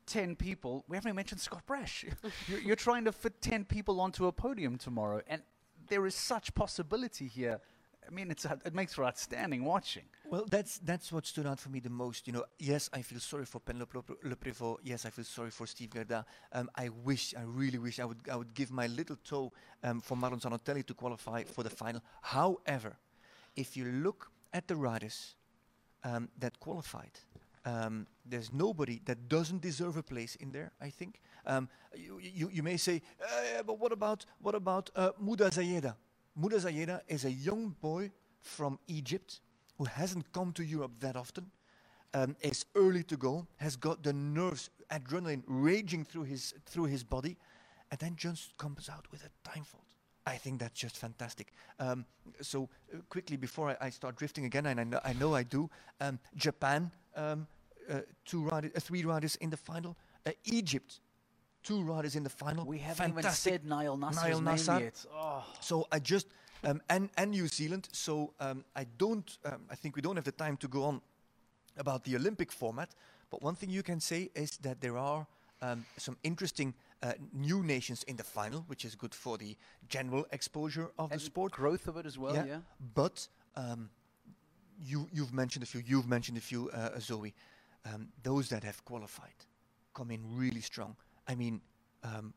[0.07, 0.85] ten people.
[0.89, 2.05] We haven't even mentioned Scott Brash.
[2.49, 5.43] you're, you're trying to fit ten people onto a podium tomorrow, and
[5.89, 7.61] there is such possibility here.
[8.07, 10.05] I mean, it's it makes for outstanding watching.
[10.29, 12.27] Well, that's that's what stood out for me the most.
[12.27, 14.79] You know, yes, I feel sorry for Penelope Le- Le Prévost.
[14.83, 16.25] Yes, I feel sorry for Steve Guerdat.
[16.53, 19.53] Um, I wish, I really wish, I would I would give my little toe
[19.85, 22.03] um, for Marlon Zanotelli to qualify for the final.
[22.23, 22.97] However,
[23.57, 25.37] if you look at the riders
[26.05, 27.21] um, that qualified,
[27.65, 30.73] um, there's nobody that doesn't deserve a place in there.
[30.81, 31.21] I think.
[31.47, 35.95] Um, you, you you may say, uh, but what about what about uh, Mouda Zeyada?
[36.35, 38.11] Mouda Zeyada is a young boy
[38.41, 39.41] from Egypt
[39.79, 41.51] who hasn't come to Europe that often,
[42.15, 47.05] um, is early to go, has got the nerves, adrenaline raging through his through his
[47.05, 47.37] body,
[47.91, 49.85] and then just comes out with a time fault.
[50.27, 51.53] I think that's just fantastic.
[51.79, 52.05] Um,
[52.41, 55.43] so uh, quickly before I, I start drifting again, and I know I, know I
[55.43, 55.71] do.
[56.01, 57.47] Um, Japan, um,
[57.91, 59.97] uh, two riders, uh, three riders in the final.
[60.25, 61.01] Uh, Egypt,
[61.63, 62.65] two riders in the final.
[62.65, 64.81] We haven't even said Nayel Nassar's Nayel name Nassar.
[64.81, 65.05] yet.
[65.15, 65.45] Oh.
[65.61, 66.27] So I just
[66.65, 67.89] um, and and New Zealand.
[67.93, 69.39] So um, I don't.
[69.45, 71.01] Um, I think we don't have the time to go on
[71.77, 72.91] about the Olympic format.
[73.31, 75.27] But one thing you can say is that there are
[75.63, 79.57] um, some interesting uh, new nations in the final, which is good for the
[79.89, 81.53] general exposure of And the sport.
[81.53, 82.59] growth of it as well, yeah.
[82.95, 83.89] But um,
[84.85, 85.83] you you've mentioned a few.
[85.87, 87.33] You've mentioned a few, uh, Zoe.
[87.85, 89.35] Um, those that have qualified
[89.95, 90.95] come in really strong.
[91.33, 91.61] I mean,
[92.05, 92.35] um,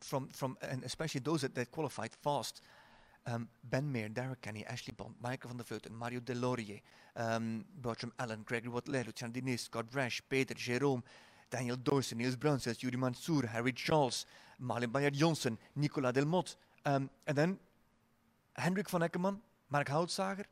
[0.00, 2.62] from from and especially those that, that qualified fast.
[3.24, 6.80] Um, ben Maher, Darragh Kenny, Ashlee Bond, Maikel van der Vleuten, Mario Deslauriers,
[7.14, 9.86] um, Bertram Allen, Gregory Wathelet, Lucian Diniz, Scott
[10.28, 11.04] Peter, Jerome,
[11.48, 14.26] Daniel Deusser, Niels Bruynseels, Yuri Mansur, Harry Charles,
[14.58, 16.56] Malin Baryard-Johnsson, Nicolas Delmotte.
[16.84, 17.58] Um, and then
[18.56, 19.38] Henrik von Eckermann,
[19.70, 20.46] Marc Houtzager,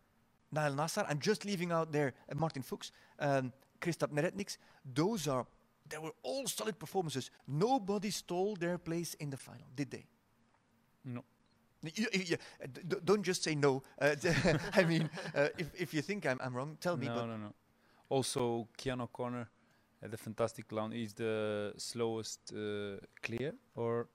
[0.55, 1.07] Nayel Nassar.
[1.09, 4.59] I'm just leaving out there uh, Martin Fuchs, um, Kristaps Neretnieks.
[4.95, 5.45] Those are,
[5.91, 7.31] they were all solid performances.
[7.47, 10.07] Nobody stole their place in the final, did they?
[11.05, 11.25] No.
[11.83, 13.83] You, you- you- uh, d- d- don't just say no.
[14.01, 14.15] Uh,
[14.75, 17.07] I mean, uh, if, if you think I'm, I'm wrong, tell me.
[17.07, 17.55] no, but no, no.
[18.09, 19.49] Also, Cian O'Connor
[20.03, 20.93] had a fantastic clown.
[20.93, 24.09] is the slowest uh, clear, or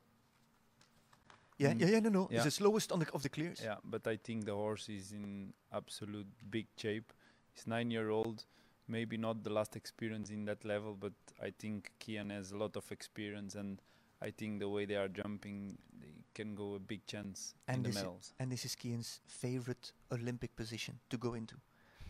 [1.57, 1.79] yeah, Mm.
[1.81, 2.27] yeah, yeah, no, no.
[2.29, 2.35] Yeah.
[2.37, 3.61] It's the slowest on the, of the clears.
[3.63, 3.77] yeah.
[3.83, 7.13] But I think the horse is in absolute big shape.
[7.53, 8.43] He's nine year old.
[8.87, 12.75] Maybe not the last experience in that level, but I think Cian has a lot
[12.75, 13.81] of experience, and
[14.21, 17.83] I think the way they are jumping, they can go a big chance in And
[17.85, 18.33] the this, i- medals.
[18.39, 21.55] and this is Cian's favorite Olympic position to go into.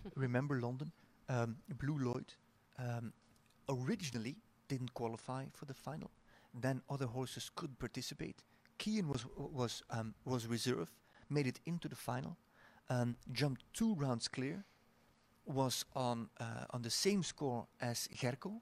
[0.16, 0.92] Remember London?
[1.30, 2.36] Um, Blue Loyd
[2.78, 3.14] um,
[3.70, 4.36] originally
[4.68, 6.12] didn't qualify for the final.
[6.54, 8.44] Then other horses could participate.
[8.80, 10.92] Kian was was um, was reserve,
[11.30, 12.38] made it into the final,
[12.90, 14.64] um, jumped two rounds clear,
[15.46, 18.62] was on uh, on the same score as Gerco,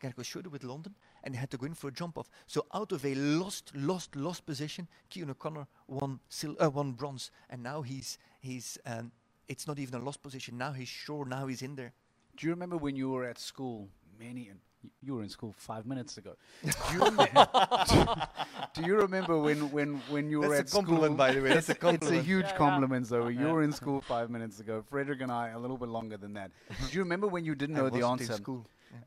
[0.00, 2.28] Gerco Schroeder with London, and had to go in for a jump off.
[2.46, 7.30] So out of a lost, lost, lost position, Cian O'Connor won sil- uh, won bronze,
[7.50, 9.12] and now he's he's um,
[9.48, 10.58] it's not even a lost position.
[10.58, 11.24] Now he's sure.
[11.24, 11.92] Now he's in there.
[12.36, 13.88] Do you remember when you were at school?
[14.18, 14.50] Many,
[15.02, 16.34] you were in school five minutes ago.
[16.62, 18.28] Do you, remem-
[18.74, 20.82] do you remember when, when, when you were That's a at school?
[20.82, 21.50] compliment, by the way.
[21.50, 22.16] That's a compliment.
[22.18, 22.56] It's a huge Yeah, yeah.
[22.58, 23.34] compliment, Zoe.
[23.34, 24.82] You were in school five minutes ago.
[24.88, 26.50] Frederick and I a little bit longer than that.
[26.68, 28.42] Do you remember when you didn't I know the wasn't in answer?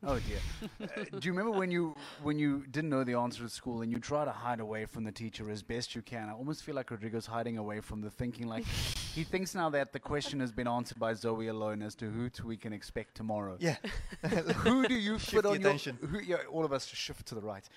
[0.04, 0.38] Oh dear.
[0.96, 3.90] Uh, do you remember when you when you didn't know the answer at school and
[3.90, 6.28] you try to hide away from the teacher as best you can?
[6.28, 8.46] I almost feel like Rodrigo's hiding away from the thinking.
[8.46, 8.64] Like
[9.14, 12.28] he thinks now that the question has been answered by Zoe alone as to who
[12.30, 13.56] to we can expect tomorrow.
[13.58, 13.76] Yeah.
[14.28, 15.72] who do you Shift fit on your?
[15.72, 17.68] Who, yeah, all of us shift to the right.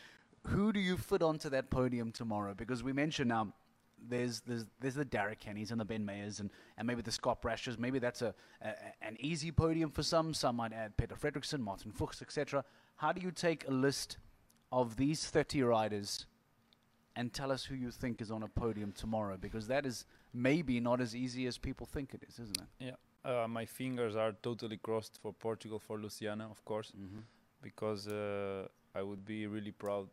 [0.48, 2.54] Who do you fit onto that podium tomorrow?
[2.54, 3.54] Because we mentioned now.
[4.08, 7.42] There's, there's there's the Darragh Kennys and the Ben Mahers and, and maybe the Scott
[7.42, 7.78] Brashers.
[7.78, 8.70] Maybe that's a, a
[9.02, 10.34] an easy podium for some.
[10.34, 12.64] Some might add Peder Fredricson, Martin Fuchs, etc.
[12.98, 14.18] How do you take a list
[14.72, 16.26] of these 30 riders
[17.16, 19.38] and tell us who you think is on a podium tomorrow?
[19.38, 22.86] Because that is maybe not as easy as people think it is, isn't it?
[23.26, 27.20] Yeah, uh, my fingers are totally crossed for Portugal, for Luciana, of course, Mm-hmm.
[27.62, 30.08] because uh, I would be really proud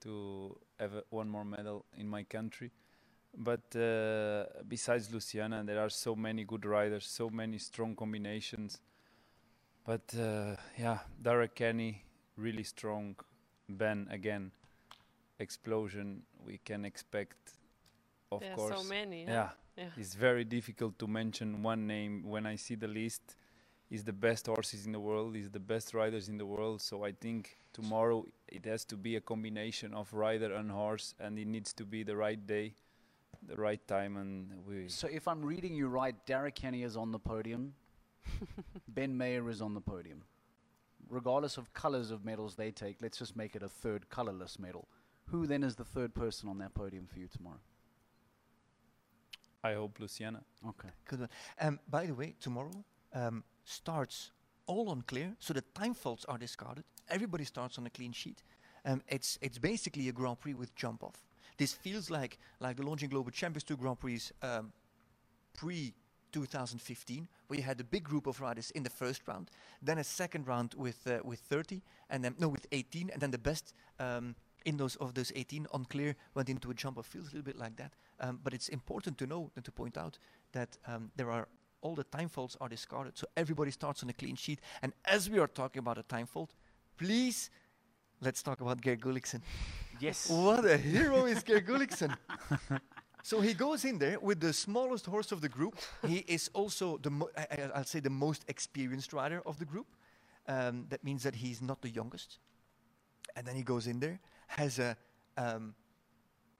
[0.00, 2.70] to have a- one more medal in my country.
[3.36, 8.80] But uh, besides Luciana, there are so many good riders, so many strong combinations.
[9.84, 12.04] But uh, yeah, Darragh Kenny,
[12.36, 13.16] really strong.
[13.68, 14.50] Ben again,
[15.38, 16.22] explosion.
[16.44, 17.36] We can expect,
[18.32, 18.76] of There are course.
[18.76, 19.24] so many.
[19.26, 19.32] huh?
[19.32, 19.90] yeah, Yeah.
[19.96, 23.36] it's very difficult to mention one name when I see the list.
[23.90, 25.34] He's the best horses in the world.
[25.36, 26.80] He's the best riders in the world.
[26.82, 31.38] So I think tomorrow it has to be a combination of rider and horse, and
[31.38, 32.74] it needs to be the right day,
[33.46, 34.88] the right time, and we.
[34.88, 37.74] So if I'm reading you right, Darragh Kenny is on the podium,
[38.88, 40.22] Ben Maher is on the podium.
[41.08, 44.88] Regardless of colors of medals they take, let's just make it a third colorless medal.
[45.26, 47.60] Who then is the third person on that podium for you tomorrow?
[49.62, 50.42] I hope Luciana.
[50.66, 50.88] Okay.
[51.06, 51.28] Good one.
[51.60, 54.30] Um, by the way, tomorrow um, starts
[54.66, 56.84] all on clear, so the time faults are discarded.
[57.08, 58.42] Everybody starts on a clean sheet.
[58.84, 61.27] Um, it's it's basically a Grand Prix with jump off.
[61.58, 64.72] This feels like like the Longines Global Champions Tour Grand Prix um,
[65.54, 65.92] pre
[66.32, 69.50] 2015, where you had a big group of riders in the first round,
[69.82, 73.30] then a second round with uh, with 30, and then no with 18, and then
[73.30, 74.34] the best um,
[74.64, 77.06] in those of those 18 on clear went into a jump off.
[77.06, 79.96] Feels a little bit like that, um, but it's important to know and to point
[79.98, 80.18] out
[80.52, 81.48] that um, there are
[81.80, 84.60] all the time faults are discarded, so everybody starts on a clean sheet.
[84.82, 86.54] And as we are talking about a time fault,
[86.96, 87.50] please
[88.20, 89.40] let's talk about Geir Gulliksen.
[90.00, 90.28] Yes.
[90.30, 92.16] What a hero is Geir Gulliksen!
[93.22, 95.76] so he goes in there with the smallest horse of the group.
[96.06, 99.64] He is also the mo- I, I- I'll say the most experienced rider of the
[99.64, 99.86] group.
[100.46, 102.38] Um, that means that he's not the youngest.
[103.36, 104.96] And then he goes in there, has a
[105.36, 105.74] um,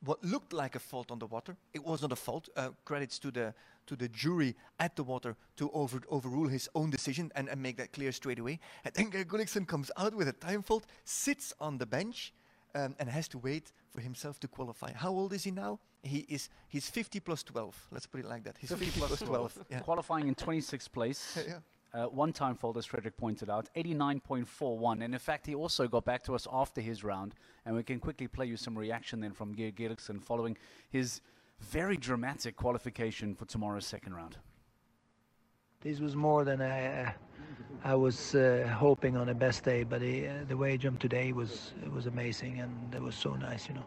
[0.05, 1.57] what looked like a fault on the water.
[1.73, 2.49] It was not a fault.
[2.57, 3.55] Uh, credits to the
[3.87, 7.79] to the jury at the water to over, overrule his own decision and, and make
[7.79, 8.61] that clear straight away.
[8.85, 9.25] And then Geir
[9.65, 12.35] comes out with a time fault, sits on the bench,
[12.75, 14.93] um, and has to wait for himself to qualify.
[14.93, 15.81] How old is he now?
[16.03, 17.89] He is he's 50 plus 12.
[17.91, 18.57] Let's put it like that.
[18.59, 19.59] He's 50, plus 12.
[19.71, 19.81] Yeah.
[19.81, 21.39] Qualifying in 26th place.
[21.49, 21.59] yeah.
[21.95, 25.03] Uh, one time fault, as Frederik pointed out, 89.41.
[25.03, 27.99] And in fact, he also got back to us after his round, and we can
[27.99, 30.57] quickly play you some reaction then from Geir Gulliksen following
[30.91, 31.23] his
[31.61, 34.37] very dramatic qualification for tomorrow's second round.
[35.81, 37.15] This was more than I,
[37.85, 41.01] I was uh, hoping on a best day, but he, uh, the way he jumped
[41.01, 43.85] today was it was amazing, and it was so nice, you know.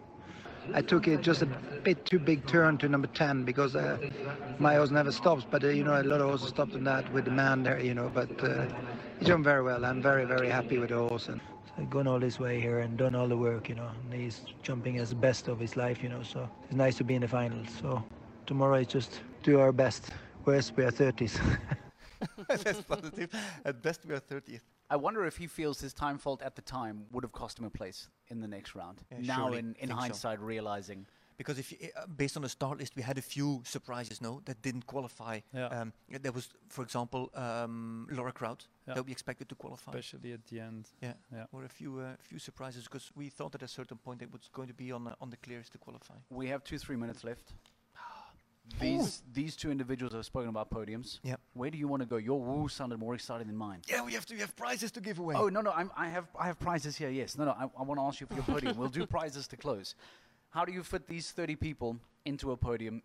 [0.74, 3.98] I took it just a bit too big turn to number 10 because uh,
[4.60, 7.12] my horse never stops, but uh, you know a lot of horses stopped on that
[7.14, 8.12] with the man there, you know.
[8.14, 8.68] But uh,
[9.20, 9.84] he jumped very well.
[9.84, 11.42] I'm very very happy with the horse and
[11.76, 13.90] so gone all this way here and done all the work, you know.
[14.12, 16.24] And he's jumping as best of his life, you know.
[16.24, 17.68] So it's nice to be in the finals.
[17.82, 18.04] So
[18.46, 20.12] tomorrow is just do our best.
[20.44, 21.40] Whereas we are 30s.
[22.48, 23.30] That's positive.
[23.66, 24.62] At best, we are 30th.
[24.90, 27.66] I wonder if he feels his time fault at the time would have cost him
[27.66, 29.00] a place in the next round.
[29.12, 29.96] Yeah, now, in, in Think so.
[29.96, 31.06] hindsight, realizing
[31.38, 34.42] Because if you, uh, based on the start list, we had a few surprises, no,
[34.46, 35.40] that didn't qualify.
[35.54, 35.68] Yeah.
[35.82, 38.96] Um, there was, for example, um, Laura Kraut Yeah.
[38.96, 39.92] that we expected to qualify.
[39.92, 40.90] especially at the end.
[41.02, 41.46] Yeah, Yeah.
[41.54, 44.50] or a few uh, few surprises because we thought at a certain point it was
[44.52, 46.16] going to be on uh, on the clearest to qualify.
[46.30, 47.54] we have two, three minutes left.
[48.80, 51.20] These these two individuals have spoken about podiums.
[51.24, 51.36] Yeah.
[51.54, 52.18] Where do you want to go?
[52.18, 53.82] Your woo sounded more excited than mine.
[53.88, 55.36] Yeah, we have to we have prizes to give away.
[55.38, 57.10] Oh no no I'm, I have I have prizes here.
[57.10, 58.78] Yes no no I, I want to ask you for your podium.
[58.78, 59.96] we'll do prizes to close.
[60.50, 63.04] How do you fit these 30 people into a podium?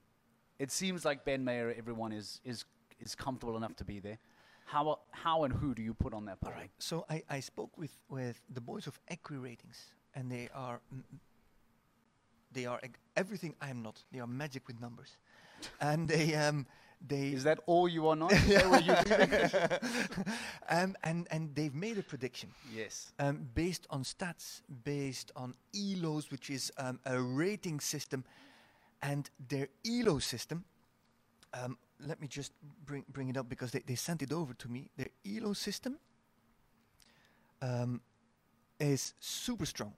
[0.58, 2.64] It seems like Ben Maher, everyone is is
[3.00, 4.18] is comfortable enough to be there.
[4.66, 6.60] How how and who do you put on that podium?
[6.60, 6.70] right.
[6.78, 9.78] So I, I spoke with, with the boys of EquiRatings,
[10.14, 10.80] and they are
[12.52, 12.80] they are
[13.16, 14.02] everything I am not.
[14.12, 15.16] They are magic with numbers,
[15.80, 16.66] and they um
[17.06, 18.32] they Is that all you are not?
[18.32, 20.32] Is that what you do?
[20.68, 23.12] um, and and they've made a prediction yes.
[23.18, 28.24] um, based on stats, based on ELOs, which is um, a rating system,
[29.02, 30.64] and their ELO system.
[31.54, 32.52] Um, let me just
[32.84, 34.90] bring bring it up because they, they sent it over to me.
[34.96, 35.98] Their ELO system
[37.62, 38.00] um,
[38.80, 39.92] is super strong.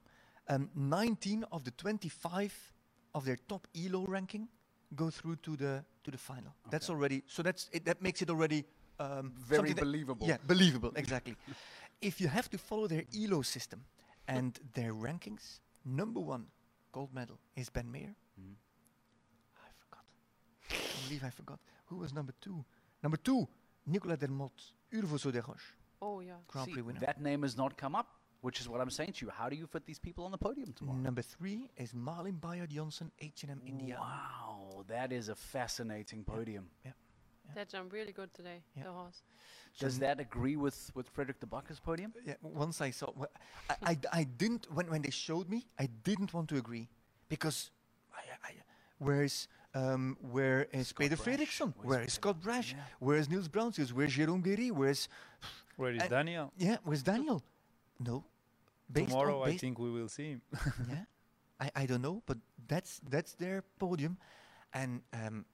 [0.50, 2.72] Um, 19 of the 25
[3.14, 4.48] of their top ELO ranking
[4.94, 6.52] go through to the to the final.
[6.70, 8.64] That's already so that's it, that makes it already
[8.98, 10.26] um, Very something that- believable.
[10.26, 11.36] yeah, believable, exactly.
[12.00, 13.84] if you have to follow their ELO system
[14.26, 16.46] and their rankings, number one
[16.92, 18.14] gold medal is Ben Maher.
[18.40, 18.54] Mhm.
[19.56, 20.04] I forgot.
[20.70, 21.60] I believe I forgot.
[21.86, 22.64] Who was number two?
[23.02, 23.46] Number two,
[23.86, 25.60] Nicolas Delmotte, Urvoso du Roch,
[26.00, 26.34] Oh yeah.
[26.48, 27.00] Grand See, Prix winner.
[27.00, 29.32] that name has not come up, which is what I'm saying to you.
[29.34, 30.98] How do you fit these people on the podium tomorrow?
[30.98, 33.96] Number three is Malin Baryard-Johnsson, H&M India.
[34.00, 36.66] Wow, that is a fascinating podium.
[36.84, 36.92] Yeah,
[37.54, 38.62] That jumped really good today.
[38.76, 38.84] Yeah.
[38.84, 39.22] The horse.
[39.80, 42.12] Does So that agree with, with Frederik De Backer's podium?
[42.24, 43.24] yeah, once I saw, wh-
[43.70, 46.88] I, I d- I didn't when when they showed me, I didn't want to agree
[47.28, 47.70] because
[48.12, 48.50] I, I,
[48.98, 51.26] where's um, where is Scott Peter Brash.
[51.26, 51.74] Fredricson?
[51.76, 52.10] Where's Where is Peter?
[52.20, 52.72] Scott Brash?
[52.72, 52.82] Yeah.
[52.98, 53.92] Where is Niels Bruynseels?
[53.92, 54.70] Where's Jérôme Guéry?
[54.72, 55.08] Where's
[55.76, 56.52] Where is And- Daniel?
[56.56, 56.78] yeah?
[56.82, 57.42] Where's Daniel?
[57.98, 58.24] No.
[58.90, 60.42] Based Tomorrow, I think we will see him.
[60.88, 61.04] yeah,
[61.60, 64.16] I, I don't know, but that's that's their podium,
[64.72, 65.44] and um,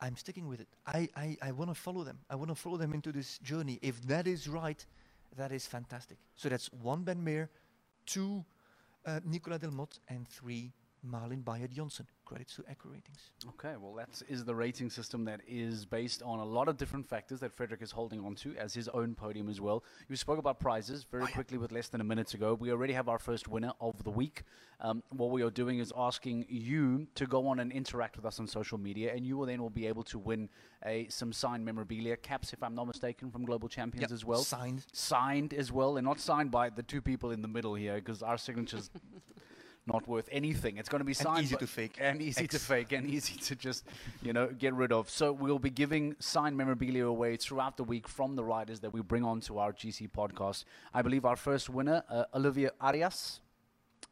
[0.00, 0.68] I'm sticking with it.
[0.86, 2.20] I I, I want to follow them.
[2.30, 3.80] I want to follow them into this journey.
[3.82, 4.86] If that is right,
[5.36, 6.18] that is fantastic.
[6.36, 7.50] So that's one Ben Maher,
[8.06, 8.44] two
[9.04, 10.72] uh, Nicolas Delmotte, and three
[11.02, 12.06] Malin Baryard-Johnsson.
[12.24, 13.48] Credits to EquiRatings.
[13.50, 17.06] Okay, well, that is the rating system that is based on a lot of different
[17.06, 19.84] factors that Frederik is holding on to as his own podium as well.
[20.08, 22.54] You spoke about prizes very quickly with less than a minute ago.
[22.54, 24.42] We already have our first winner of the week.
[24.80, 28.40] Um, what we are doing is asking you to go on and interact with us
[28.40, 30.48] on social media, and you will then will be able to win
[30.86, 34.42] a some signed memorabilia caps, if I'm not mistaken, from Global Champions Yep, as well.
[34.42, 34.86] signed.
[34.92, 35.94] Signed as well.
[35.94, 38.90] They're not signed by the two people in the middle here because our signatures.
[39.86, 40.78] Not worth anything.
[40.78, 41.98] It's going to be signed easy to fake.
[42.00, 43.84] and easy to fake and easy to just
[44.22, 45.10] you know get rid of.
[45.10, 49.02] So we'll be giving signed memorabilia away throughout the week from the riders that we
[49.02, 50.64] bring on to our GC podcast.
[50.94, 53.40] I believe our first winner, uh, Olivia Arias,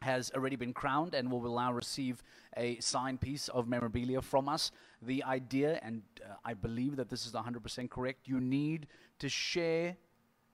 [0.03, 2.23] has already been crowned and will now receive
[2.57, 4.73] a signed piece of memorabilia from us.
[5.01, 8.89] The idea, and uh, I believe that this is 100% correct, you need
[9.21, 9.97] to share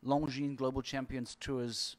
[0.07, 1.97] Longines Global Champions Tour's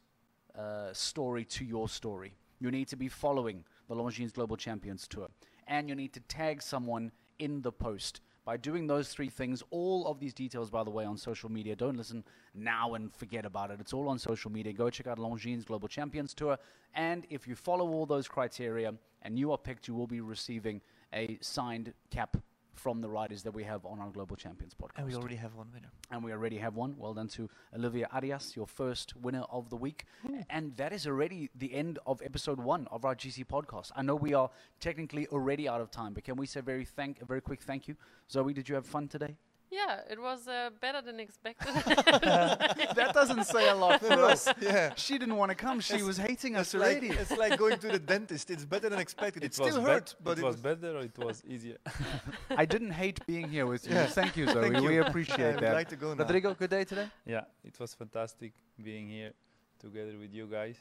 [0.57, 2.34] uh, story to your story.
[2.60, 5.30] You need to be following the Longines Global Champions Tour.
[5.68, 10.07] And you need to tag someone in the post By doing those three things, all
[10.07, 11.76] of these details, by the way, on social media.
[11.76, 12.24] Don't listen
[12.55, 13.80] now and forget about it.
[13.80, 14.74] It's all on social media.
[14.74, 16.57] Go check out Longines Global Champions Tour.
[16.95, 20.82] And if you follow all those criteria and you are picked, you will be receiving
[21.14, 22.38] a signed cap
[22.80, 24.97] from the riders that we have on our Global Champions podcast.
[24.97, 25.91] And we already have one winner.
[26.11, 26.95] And we already have one.
[26.97, 30.05] Well done to Olivia Arias, your first winner of the week.
[30.49, 33.91] And that is already the end of episode one of our GC podcast.
[33.95, 34.49] I know we are
[34.80, 37.88] technically already out of time, but can we say very thank a very quick thank
[37.88, 37.95] you?
[38.32, 39.36] Zoe, did you have fun today?
[39.72, 41.74] Yeah, it was uh, better than expected.
[41.76, 44.47] that doesn't say a lot for us.
[44.59, 44.93] Yeah.
[44.95, 45.80] She didn't want to come.
[45.80, 47.09] She was hating us It's like, already.
[47.09, 48.49] it's like going to the dentist.
[48.49, 49.43] It's better than expected.
[49.43, 51.78] It, was still bet- hurt, but it, was, better or it was easier.
[52.57, 53.93] I didn't hate being here with you.
[53.93, 54.07] Yeah.
[54.07, 54.70] Thank you, Zoe.
[54.72, 55.03] Thank We you.
[55.03, 55.74] appreciate I would that.
[55.76, 56.24] like to go now.
[56.24, 57.07] Rodrigo, good day today?
[57.26, 59.34] yeah, it was fantastic being here
[59.80, 60.78] together with you guys.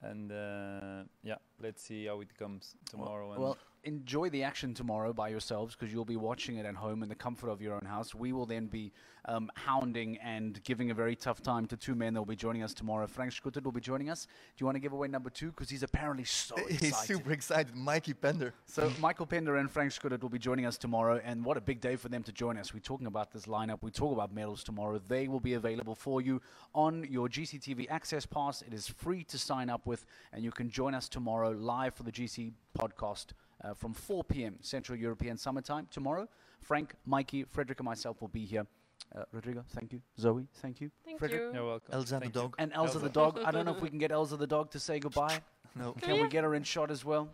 [0.00, 3.32] And uh, yeah, let's see how it comes tomorrow.
[3.32, 7.02] and Well, enjoy the action tomorrow by yourselves because you'll be watching it at home
[7.02, 8.14] in the comfort of your own house.
[8.14, 8.92] We will then be
[9.24, 12.62] um, hounding and giving a very tough time to two men that will be joining
[12.62, 13.06] us tomorrow.
[13.06, 14.26] Frank Schuttert will be joining us.
[14.26, 15.48] Do you want to give away number two?
[15.50, 16.80] Because he's apparently so excited.
[16.80, 17.74] He's super excited.
[17.74, 18.54] Mikey Pender.
[18.66, 21.80] So Michael Pender and Frank Schuttert will be joining us tomorrow, and what a big
[21.80, 22.72] day for them to join us.
[22.72, 23.78] We're talking about this lineup.
[23.82, 25.00] We talk about medals tomorrow.
[25.08, 26.40] They will be available for you
[26.74, 28.62] on your GCTV Access Pass.
[28.62, 32.04] It is free to sign up with, and you can join us tomorrow live for
[32.04, 33.26] the GC podcast
[33.64, 34.56] uh, from 4 p.m.
[34.60, 36.28] Central European Summertime tomorrow.
[36.60, 38.66] Frank, Mikey, Frederik, and myself will be here.
[39.14, 40.00] Uh, Rodrigo, thank you.
[40.18, 40.90] Zoe, thank you.
[41.04, 41.54] Thank Frederik, you.
[41.54, 41.92] you're welcome.
[41.92, 42.40] Elsa the Thank you.
[42.40, 42.54] dog.
[42.58, 43.40] And Elsa the dog.
[43.44, 45.40] I don't know if we can get Elsa the dog to say goodbye.
[45.74, 45.92] No.
[45.92, 47.28] Can we get her in shot as well?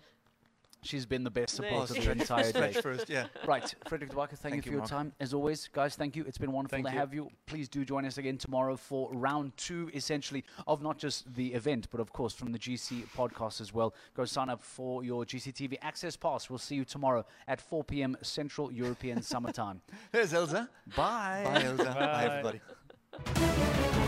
[0.82, 1.70] She's been the best Nice.
[1.70, 2.72] support of the entire day.
[2.72, 3.26] First, yeah.
[3.46, 4.90] Right, Frederik De Backer, thank, Thank you for you, your Marc.
[4.90, 5.12] time.
[5.18, 6.24] As always, guys, thank you.
[6.26, 6.98] It's been wonderful Thank to you.
[6.98, 7.30] have you.
[7.46, 11.88] Please do join us again tomorrow for round two, essentially, of not just the event,
[11.90, 13.92] but of course from the GC podcast as well.
[14.14, 16.48] Go sign up for your GCTV Access Pass.
[16.48, 18.16] We'll see you tomorrow at 4 p.m.
[18.22, 19.80] Central European Summertime.
[20.12, 20.68] There's Elsa.
[20.96, 21.42] Bye.
[21.44, 21.84] Bye, Elsa.
[21.84, 22.60] Bye, Bye.
[23.24, 24.07] everybody.